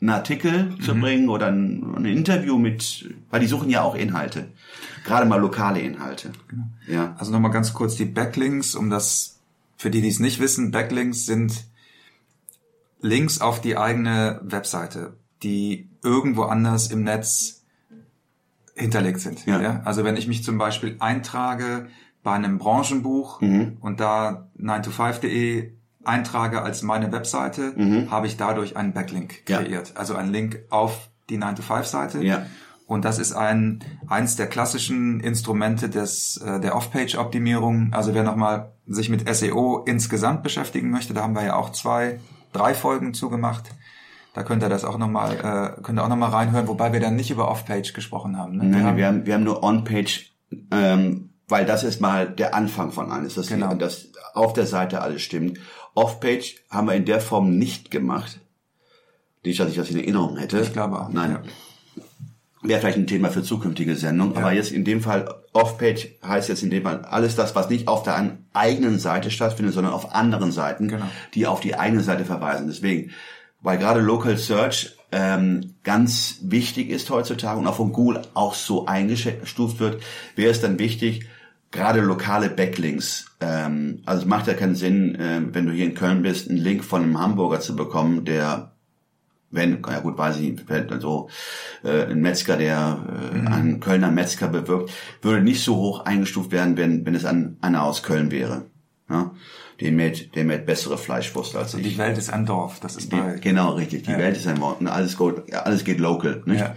einen 0.01 0.11
Artikel 0.11 0.79
zu 0.81 0.95
bringen 0.95 1.29
oder 1.29 1.49
ein, 1.49 1.95
ein 1.97 2.05
Interview 2.05 2.59
mit, 2.59 3.13
weil 3.31 3.41
die 3.41 3.47
suchen 3.47 3.69
ja 3.69 3.83
auch 3.83 3.95
Inhalte. 3.95 4.49
Gerade 5.05 5.27
mal 5.27 5.41
lokale 5.41 5.81
Inhalte. 5.81 6.33
Ja. 6.87 7.17
Also 7.19 7.33
nochmal 7.33 7.51
ganz 7.51 7.73
kurz 7.73 7.97
die 7.97 8.05
Backlinks, 8.05 8.75
um 8.75 8.91
das 8.91 9.41
Für 9.77 9.91
die, 9.91 10.01
die 10.01 10.09
es 10.09 10.19
nicht 10.19 10.41
wissen, 10.41 10.71
Backlinks 10.71 11.27
sind 11.27 11.67
Links 13.01 13.41
auf 13.41 13.61
die 13.61 13.77
eigene 13.77 14.41
Webseite, 14.43 15.17
die 15.43 15.89
irgendwo 16.03 16.43
anders 16.43 16.91
im 16.91 17.05
Netz 17.05 17.63
hinterlegt 18.75 19.21
sind. 19.21 19.47
Ja. 19.47 19.61
Ja. 19.61 19.83
Also 19.85 20.05
wenn 20.05 20.17
ich 20.17 20.27
mich 20.29 20.45
zum 20.45 20.59
Beispiel 20.59 20.97
eintrage 21.01 21.89
bei 22.23 22.33
einem 22.33 22.59
Branchenbuch 22.59 23.41
und 23.81 24.01
da 24.01 24.49
9to5.de 24.61 25.73
eintrage 26.05 26.63
als 26.63 26.83
meine 26.83 27.11
Webseite, 27.13 28.07
habe 28.11 28.27
ich 28.27 28.37
dadurch 28.37 28.77
einen 28.77 28.93
Backlink 28.93 29.43
Ja. 29.49 29.59
kreiert. 29.63 29.93
Also 29.97 30.15
einen 30.15 30.33
Link 30.33 30.61
auf 30.71 31.09
die 31.29 31.39
9to5-Seite. 31.39 32.23
Ja. 32.25 32.47
Und 32.87 33.05
das 33.05 33.19
ist 33.19 33.35
ein 33.35 33.85
eins 34.07 34.37
der 34.37 34.47
klassischen 34.47 35.21
Instrumente 35.21 35.91
des 35.91 36.39
äh, 36.39 36.59
der 36.61 36.75
Off-Page-Optimierung. 36.75 37.93
Also 37.93 38.15
wer 38.15 38.23
nochmal 38.23 38.73
sich 38.87 39.11
mit 39.11 39.29
SEO 39.35 39.83
insgesamt 39.87 40.43
beschäftigen 40.43 40.91
möchte, 40.91 41.13
da 41.13 41.23
haben 41.23 41.35
wir 41.35 41.45
ja 41.45 41.57
auch 41.57 41.73
zwei, 41.73 42.19
drei 42.55 42.73
Folgen 42.73 43.13
zugemacht. 43.13 43.65
Da 44.33 44.43
könnt 44.43 44.63
ihr 44.63 44.71
das 44.71 44.85
auch 44.87 44.97
nochmal, 44.97 45.77
äh, 45.77 45.83
könnt 45.83 45.99
ihr 45.99 46.05
auch 46.05 46.09
noch 46.09 46.17
mal 46.17 46.31
reinhören, 46.31 46.69
wobei 46.69 46.93
wir 46.95 47.01
dann 47.01 47.17
nicht 47.17 47.31
über 47.31 47.51
Off-Page 47.51 47.93
gesprochen 47.93 48.39
haben. 48.39 48.57
Ne? 48.57 48.65
Nein, 48.65 48.85
Wir 48.87 48.97
wir, 48.97 49.07
haben- 49.07 49.27
wir 49.27 49.35
haben 49.35 49.45
nur 49.45 49.63
On-Page, 49.63 50.33
ähm, 50.71 51.31
weil 51.49 51.67
das 51.67 51.85
ist 51.85 52.01
mal 52.01 52.27
der 52.31 52.55
Anfang 52.55 52.93
von 52.93 53.11
alles, 53.11 53.35
dass, 53.35 53.49
Genau. 53.49 53.75
dass 53.75 54.09
auf 54.35 54.53
der 54.55 54.67
Seite 54.67 55.03
alles 55.03 55.21
stimmt. 55.23 55.59
Off-Page 55.99 56.55
haben 56.71 56.87
wir 56.87 56.95
in 56.95 57.05
der 57.05 57.21
Form 57.21 57.59
nicht 57.59 57.91
gemacht. 57.91 58.39
Nicht, 59.45 59.59
dass 59.59 59.71
ich 59.71 59.77
das 59.77 59.91
in 59.91 59.99
Erinnerung 59.99 60.37
hätte. 60.37 60.61
Ich 60.61 60.73
glaube 60.73 61.01
auch, 61.01 61.09
Nein. 61.09 61.31
ja. 61.33 61.43
Wäre 62.63 62.81
vielleicht 62.81 62.99
ein 62.99 63.07
Thema 63.07 63.31
für 63.31 63.43
zukünftige 63.43 63.95
Sendungen. 63.97 64.37
Aber 64.37 64.53
jetzt 64.53 64.71
in 64.73 64.85
dem 64.85 65.01
Fall, 65.01 65.33
Off-Page 65.53 66.09
heißt 66.25 66.49
jetzt 66.49 66.63
in 66.63 66.71
dem 66.71 66.83
Fall 66.85 67.05
alles 67.05 67.35
das, 67.37 67.55
was 67.55 67.69
nicht 67.69 67.89
auf 67.89 68.03
der 68.05 68.37
eigenen 68.53 68.99
Seite 68.99 69.31
stattfindet, 69.31 69.75
sondern 69.75 69.93
auf 69.93 70.15
anderen 70.15 70.53
Seiten, 70.53 70.89
Genau. 70.89 71.07
die 71.35 71.47
auf 71.47 71.61
die 71.61 71.77
eigene 71.77 72.03
Seite 72.03 72.25
verweisen. 72.25 72.67
Deswegen, 72.69 73.11
weil 73.61 73.79
gerade 73.79 74.01
Local 74.01 74.37
Search 74.37 74.97
ähm, 75.13 75.75
ganz 75.85 76.39
wichtig 76.43 76.91
ist 76.91 77.11
heutzutage 77.11 77.59
und 77.59 77.67
auch 77.67 77.77
von 77.77 77.93
Google 77.93 78.23
auch 78.35 78.55
so 78.55 78.87
eingestuft 78.87 79.81
wird, 79.81 80.03
wäre 80.37 80.51
es 80.51 80.61
dann 80.61 80.79
wichtig, 80.79 81.27
gerade 81.71 82.01
lokale 82.01 82.49
Backlinks. 82.51 83.27
Ähm, 83.41 84.03
also 84.07 84.23
es 84.23 84.29
macht 84.29 84.47
ja 84.47 84.55
keinen 84.55 84.75
Sinn, 84.75 85.17
ähm, 85.21 85.55
wenn 85.55 85.67
du 85.67 85.73
hier 85.73 85.87
in 85.87 85.95
Köln 85.95 86.23
bist, 86.23 86.49
einen 86.49 86.59
Link 86.59 86.85
von 86.85 87.03
einem 87.03 87.21
Hamburger 87.21 87.61
zu 87.61 87.77
bekommen, 87.77 88.25
der 88.25 88.73
wenn, 89.51 89.83
ja 89.89 90.01
gut, 90.01 90.19
weiß 90.19 90.37
ich 90.41 90.51
nicht, 90.53 90.71
also 90.71 91.31
äh, 91.83 92.05
ein 92.05 92.21
Metzger, 92.21 92.57
der 92.57 92.99
äh, 93.33 93.47
einen 93.49 93.81
Kölner 93.81 94.11
Metzger 94.11 94.49
bewirbt, 94.49 94.93
würde 95.23 95.43
nicht 95.43 95.63
so 95.63 95.77
hoch 95.77 96.05
eingestuft 96.05 96.53
werden, 96.53 96.77
wenn, 96.77 97.07
wenn 97.07 97.15
es 97.15 97.25
ein, 97.25 97.57
einer 97.61 97.83
aus 97.83 98.03
Köln 98.03 98.31
wäre. 98.31 98.67
Ja? 99.09 99.31
Der 99.81 99.93
mäht, 99.93 100.35
der 100.35 100.45
mäht 100.45 100.67
bessere 100.67 100.99
Fleischwurst 100.99 101.57
als 101.57 101.73
ich. 101.75 101.83
Die 101.83 101.99
Welt 101.99 102.19
ist 102.19 102.31
ein 102.31 102.45
Dorf. 102.45 102.81
Das 102.81 102.97
ist 102.97 103.11
bei, 103.11 103.35
Die, 103.35 103.41
genau, 103.41 103.73
richtig. 103.73 104.03
Die 104.03 104.19
Welt 104.19 104.37
ist 104.37 104.47
ein 104.47 104.61
Wort. 104.61 104.85
Alles, 104.87 105.17
geht, 105.17 105.49
ja, 105.49 105.63
alles 105.63 105.85
geht 105.85 105.99
local. 105.99 106.43
Nicht? 106.45 106.61
ja. 106.61 106.75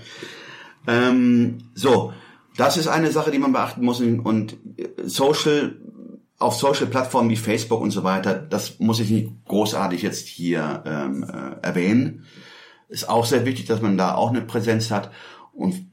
Ähm, 0.87 1.63
so, 1.73 2.13
das 2.57 2.77
ist 2.77 2.87
eine 2.87 3.11
Sache, 3.11 3.31
die 3.31 3.39
man 3.39 3.53
beachten 3.53 3.83
muss. 3.83 4.01
Und 4.01 4.57
äh, 4.77 4.89
Social, 5.03 5.75
auf 6.37 6.55
Social-Plattformen 6.55 7.29
wie 7.29 7.37
Facebook 7.37 7.81
und 7.81 7.91
so 7.91 8.03
weiter, 8.03 8.33
das 8.35 8.79
muss 8.79 8.99
ich 8.99 9.09
nicht 9.09 9.31
großartig 9.45 10.01
jetzt 10.01 10.27
hier 10.27 10.83
ähm, 10.85 11.23
äh, 11.23 11.65
erwähnen. 11.65 12.25
Ist 12.89 13.09
auch 13.09 13.25
sehr 13.25 13.45
wichtig, 13.45 13.67
dass 13.67 13.81
man 13.81 13.97
da 13.97 14.15
auch 14.15 14.29
eine 14.29 14.41
Präsenz 14.41 14.91
hat 14.91 15.11
und 15.53 15.91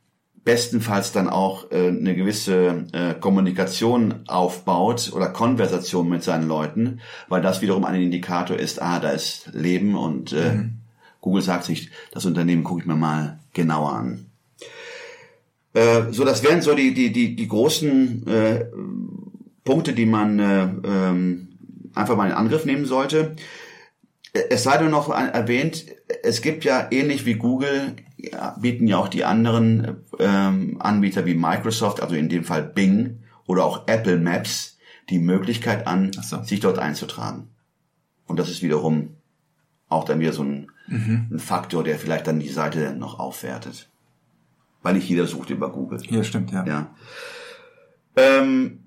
bestenfalls 0.48 1.12
dann 1.12 1.28
auch 1.28 1.70
äh, 1.70 1.88
eine 1.88 2.16
gewisse 2.16 2.86
äh, 2.92 3.12
Kommunikation 3.14 4.24
aufbaut 4.26 5.12
oder 5.14 5.28
Konversation 5.28 6.08
mit 6.08 6.22
seinen 6.22 6.48
Leuten, 6.48 7.00
weil 7.28 7.42
das 7.42 7.60
wiederum 7.60 7.84
ein 7.84 8.00
Indikator 8.00 8.56
ist, 8.56 8.80
ah, 8.80 8.98
da 8.98 9.10
ist 9.10 9.50
Leben 9.52 9.94
und 9.94 10.32
äh, 10.32 10.64
Google 11.20 11.42
sagt 11.42 11.64
sich, 11.64 11.90
das 12.12 12.24
Unternehmen 12.24 12.64
gucke 12.64 12.80
ich 12.80 12.86
mir 12.86 12.96
mal 12.96 13.40
genauer 13.52 13.92
an. 13.92 14.27
Äh, 15.78 16.12
so, 16.12 16.24
das 16.24 16.42
wären 16.42 16.60
so 16.60 16.74
die, 16.74 16.92
die, 16.92 17.12
die, 17.12 17.36
die 17.36 17.48
großen 17.48 18.26
äh, 18.26 18.64
Punkte, 19.64 19.92
die 19.92 20.06
man 20.06 20.38
äh, 20.40 20.64
ähm, 20.84 21.48
einfach 21.94 22.16
mal 22.16 22.26
in 22.26 22.34
Angriff 22.34 22.64
nehmen 22.64 22.84
sollte. 22.84 23.36
Es 24.32 24.64
sei 24.64 24.76
denn 24.78 24.90
noch 24.90 25.08
erwähnt, 25.08 25.86
es 26.22 26.42
gibt 26.42 26.64
ja 26.64 26.88
ähnlich 26.90 27.26
wie 27.26 27.34
Google, 27.34 27.94
ja, 28.16 28.56
bieten 28.60 28.88
ja 28.88 28.98
auch 28.98 29.08
die 29.08 29.24
anderen 29.24 29.98
ähm, 30.18 30.76
Anbieter 30.80 31.26
wie 31.26 31.34
Microsoft, 31.34 32.02
also 32.02 32.14
in 32.14 32.28
dem 32.28 32.44
Fall 32.44 32.62
Bing 32.62 33.20
oder 33.46 33.64
auch 33.64 33.86
Apple 33.86 34.18
Maps, 34.18 34.78
die 35.10 35.18
Möglichkeit 35.18 35.86
an, 35.86 36.12
so. 36.12 36.42
sich 36.42 36.60
dort 36.60 36.78
einzutragen. 36.78 37.48
Und 38.26 38.38
das 38.38 38.50
ist 38.50 38.62
wiederum 38.62 39.16
auch 39.88 40.04
dann 40.04 40.20
wieder 40.20 40.32
so 40.32 40.42
ein, 40.42 40.70
ein 40.88 41.38
Faktor, 41.38 41.84
der 41.84 41.98
vielleicht 41.98 42.26
dann 42.26 42.40
die 42.40 42.48
Seite 42.48 42.94
noch 42.94 43.18
aufwertet. 43.18 43.88
Weil 44.82 44.94
nicht 44.94 45.08
jeder 45.08 45.26
sucht 45.26 45.50
über 45.50 45.70
Google. 45.70 46.00
Hier 46.02 46.22
stimmt, 46.24 46.52
ja. 46.52 46.64
Ja. 46.66 46.86
Ähm, 48.16 48.84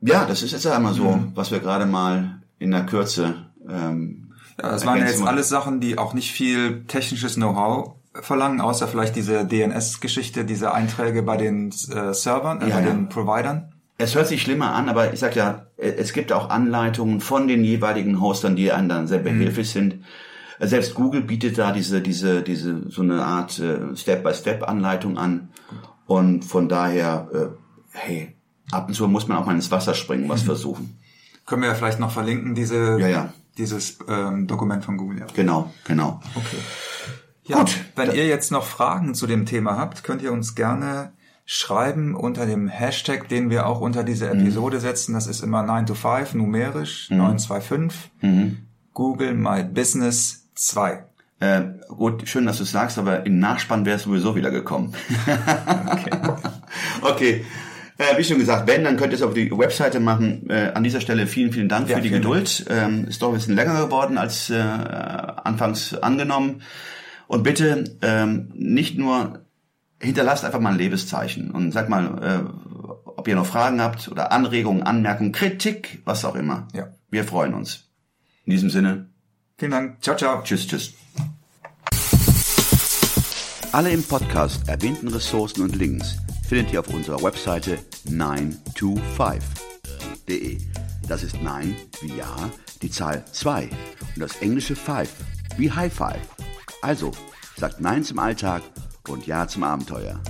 ja, 0.00 0.24
das 0.26 0.42
ist 0.42 0.52
jetzt 0.52 0.66
einmal 0.66 0.92
so, 0.94 1.04
Mhm. 1.10 1.32
was 1.34 1.50
wir 1.50 1.60
gerade 1.60 1.86
mal 1.86 2.42
in 2.58 2.70
der 2.70 2.84
Kürze. 2.86 3.46
Ähm, 3.68 4.20
Ja, 4.62 4.70
das 4.70 4.86
waren 4.86 4.98
ja 5.00 5.06
jetzt 5.06 5.20
alles 5.26 5.48
Sachen, 5.48 5.80
die 5.80 5.98
auch 5.98 6.14
nicht 6.14 6.30
viel 6.30 6.84
technisches 6.86 7.34
Know-how 7.34 7.94
verlangen, 8.20 8.60
außer 8.60 8.86
vielleicht 8.86 9.16
diese 9.16 9.44
DNS-Geschichte, 9.44 10.44
diese 10.44 10.72
Einträge 10.72 11.22
bei 11.24 11.36
den 11.36 11.70
äh, 11.70 12.14
Servern, 12.14 12.60
äh, 12.62 12.68
Ja, 12.68 12.76
bei 12.76 12.82
ja. 12.84 12.90
den 12.92 13.08
Providern. 13.08 13.72
Es 13.98 14.14
hört 14.14 14.28
sich 14.28 14.42
schlimmer 14.42 14.72
an, 14.72 14.88
aber 14.88 15.12
ich 15.12 15.18
sag 15.18 15.34
ja, 15.34 15.66
äh, 15.76 15.88
es 15.96 16.12
gibt 16.12 16.32
auch 16.32 16.50
Anleitungen 16.50 17.20
von 17.20 17.48
den 17.48 17.64
jeweiligen 17.64 18.20
Hostern, 18.20 18.54
die 18.54 18.70
einem 18.70 18.88
dann 18.88 19.08
sehr 19.08 19.18
Mhm. 19.20 19.24
behilflich 19.24 19.70
sind. 19.70 20.04
Äh, 20.58 20.66
Selbst 20.66 20.94
Google 20.94 21.22
bietet 21.22 21.58
da 21.58 21.72
diese, 21.72 22.00
diese, 22.00 22.42
diese, 22.42 22.90
so 22.90 23.02
eine 23.02 23.24
Art 23.24 23.58
äh, 23.58 23.96
Step-by-Step-Anleitung 23.96 25.18
an. 25.18 25.48
Und 26.06 26.44
von 26.44 26.68
daher, 26.68 27.28
äh, 27.32 27.46
hey, 27.92 28.36
ab 28.70 28.88
und 28.88 28.94
zu 28.94 29.06
muss 29.08 29.26
man 29.28 29.38
auch 29.38 29.46
mal 29.46 29.54
ins 29.54 29.70
Wasser 29.70 29.94
springen, 29.94 30.28
was 30.28 30.42
versuchen. 30.42 30.98
Können 31.46 31.62
wir 31.62 31.68
ja 31.68 31.74
vielleicht 31.74 32.00
noch 32.00 32.10
verlinken, 32.10 32.54
diese, 32.54 32.98
Ja, 33.00 33.08
ja. 33.08 33.32
dieses 33.58 33.98
ähm, 34.08 34.46
Dokument 34.46 34.84
von 34.84 34.96
Google. 34.96 35.20
Ja. 35.20 35.26
Genau, 35.34 35.72
genau. 35.84 36.20
Okay. 36.34 36.56
Ja, 37.46 37.58
Gut. 37.58 37.76
Wenn 37.96 38.12
ihr 38.12 38.26
jetzt 38.26 38.50
noch 38.52 38.64
Fragen 38.64 39.14
zu 39.14 39.26
dem 39.26 39.44
Thema 39.44 39.76
habt, 39.76 40.02
könnt 40.04 40.22
ihr 40.22 40.32
uns 40.32 40.54
gerne 40.54 41.12
schreiben 41.46 42.14
unter 42.14 42.46
dem 42.46 42.68
Hashtag, 42.68 43.28
den 43.28 43.50
wir 43.50 43.66
auch 43.66 43.80
unter 43.82 44.02
diese 44.02 44.32
Mhm. 44.32 44.40
Episode 44.40 44.80
setzen. 44.80 45.12
Das 45.12 45.26
ist 45.26 45.42
immer 45.42 45.62
9 45.62 45.84
to 45.84 45.92
5, 45.94 46.32
numerisch, 46.34 47.10
925. 47.10 48.10
Mhm. 48.22 48.63
Google 48.94 49.34
My 49.34 49.64
Business 49.64 50.48
2. 50.54 51.04
Äh, 51.40 51.62
gut, 51.88 52.26
schön, 52.28 52.46
dass 52.46 52.58
du 52.58 52.62
es 52.62 52.70
sagst, 52.70 52.96
aber 52.98 53.26
im 53.26 53.38
Nachspann 53.38 53.84
wäre 53.84 53.96
es 53.96 54.04
sowieso 54.04 54.36
wieder 54.36 54.50
gekommen. 54.50 54.94
okay. 57.02 57.44
Äh, 57.98 58.16
wie 58.16 58.24
schon 58.24 58.38
gesagt, 58.38 58.66
wenn, 58.66 58.82
dann 58.82 58.96
könnt 58.96 59.12
ihr 59.12 59.16
es 59.16 59.22
auf 59.22 59.34
die 59.34 59.50
Webseite 59.50 60.00
machen. 60.00 60.48
Äh, 60.48 60.72
an 60.74 60.82
dieser 60.82 61.00
Stelle 61.00 61.26
vielen, 61.26 61.52
vielen 61.52 61.68
Dank 61.68 61.88
Ja, 61.88 61.96
für 61.96 62.02
die 62.02 62.10
Geduld. 62.10 62.64
Ähm, 62.68 63.06
ist 63.06 63.20
doch 63.20 63.28
ein 63.28 63.34
bisschen 63.34 63.54
länger 63.54 63.84
geworden 63.84 64.16
als 64.16 64.50
äh, 64.50 64.54
anfangs 64.54 65.94
angenommen. 65.94 66.62
Und 67.26 67.42
bitte 67.42 67.96
ähm, 68.02 68.52
nicht 68.54 68.98
nur 68.98 69.44
hinterlasst 70.00 70.44
einfach 70.44 70.60
mal 70.60 70.70
ein 70.70 70.78
Lebenszeichen 70.78 71.50
und 71.50 71.72
sagt 71.72 71.88
mal, 71.88 72.22
äh, 72.22 73.08
ob 73.16 73.28
ihr 73.28 73.36
noch 73.36 73.46
Fragen 73.46 73.80
habt 73.80 74.08
oder 74.08 74.32
Anregungen, 74.32 74.82
Anmerkungen, 74.82 75.32
Kritik, 75.32 76.02
was 76.04 76.24
auch 76.24 76.34
immer. 76.34 76.68
Ja. 76.74 76.88
Wir 77.10 77.24
freuen 77.24 77.54
uns. 77.54 77.83
In 78.46 78.52
diesem 78.52 78.70
Sinne, 78.70 79.08
Vielen 79.56 79.70
Dank. 79.70 80.02
Ciao, 80.02 80.16
ciao. 80.16 80.42
tschüss, 80.42 80.66
tschüss. 80.66 80.94
Alle 83.72 83.90
im 83.90 84.02
Podcast 84.02 84.68
erwähnten 84.68 85.06
Ressourcen 85.08 85.62
und 85.62 85.76
Links 85.76 86.16
findet 86.48 86.72
ihr 86.72 86.80
auf 86.80 86.88
unserer 86.88 87.22
Webseite 87.22 87.78
925.de. 88.08 90.58
Das 91.08 91.22
ist 91.22 91.40
9 91.42 91.76
wie 92.02 92.16
Ja, 92.16 92.50
die 92.82 92.90
Zahl 92.90 93.24
2 93.30 93.68
und 94.14 94.20
das 94.20 94.36
englische 94.42 94.76
5 94.76 95.08
wie 95.56 95.70
High 95.70 95.92
Five. 95.92 96.20
Also, 96.82 97.12
sagt 97.56 97.80
Nein 97.80 98.04
zum 98.04 98.18
Alltag 98.18 98.62
und 99.08 99.26
Ja 99.26 99.48
zum 99.48 99.62
Abenteuer. 99.62 100.20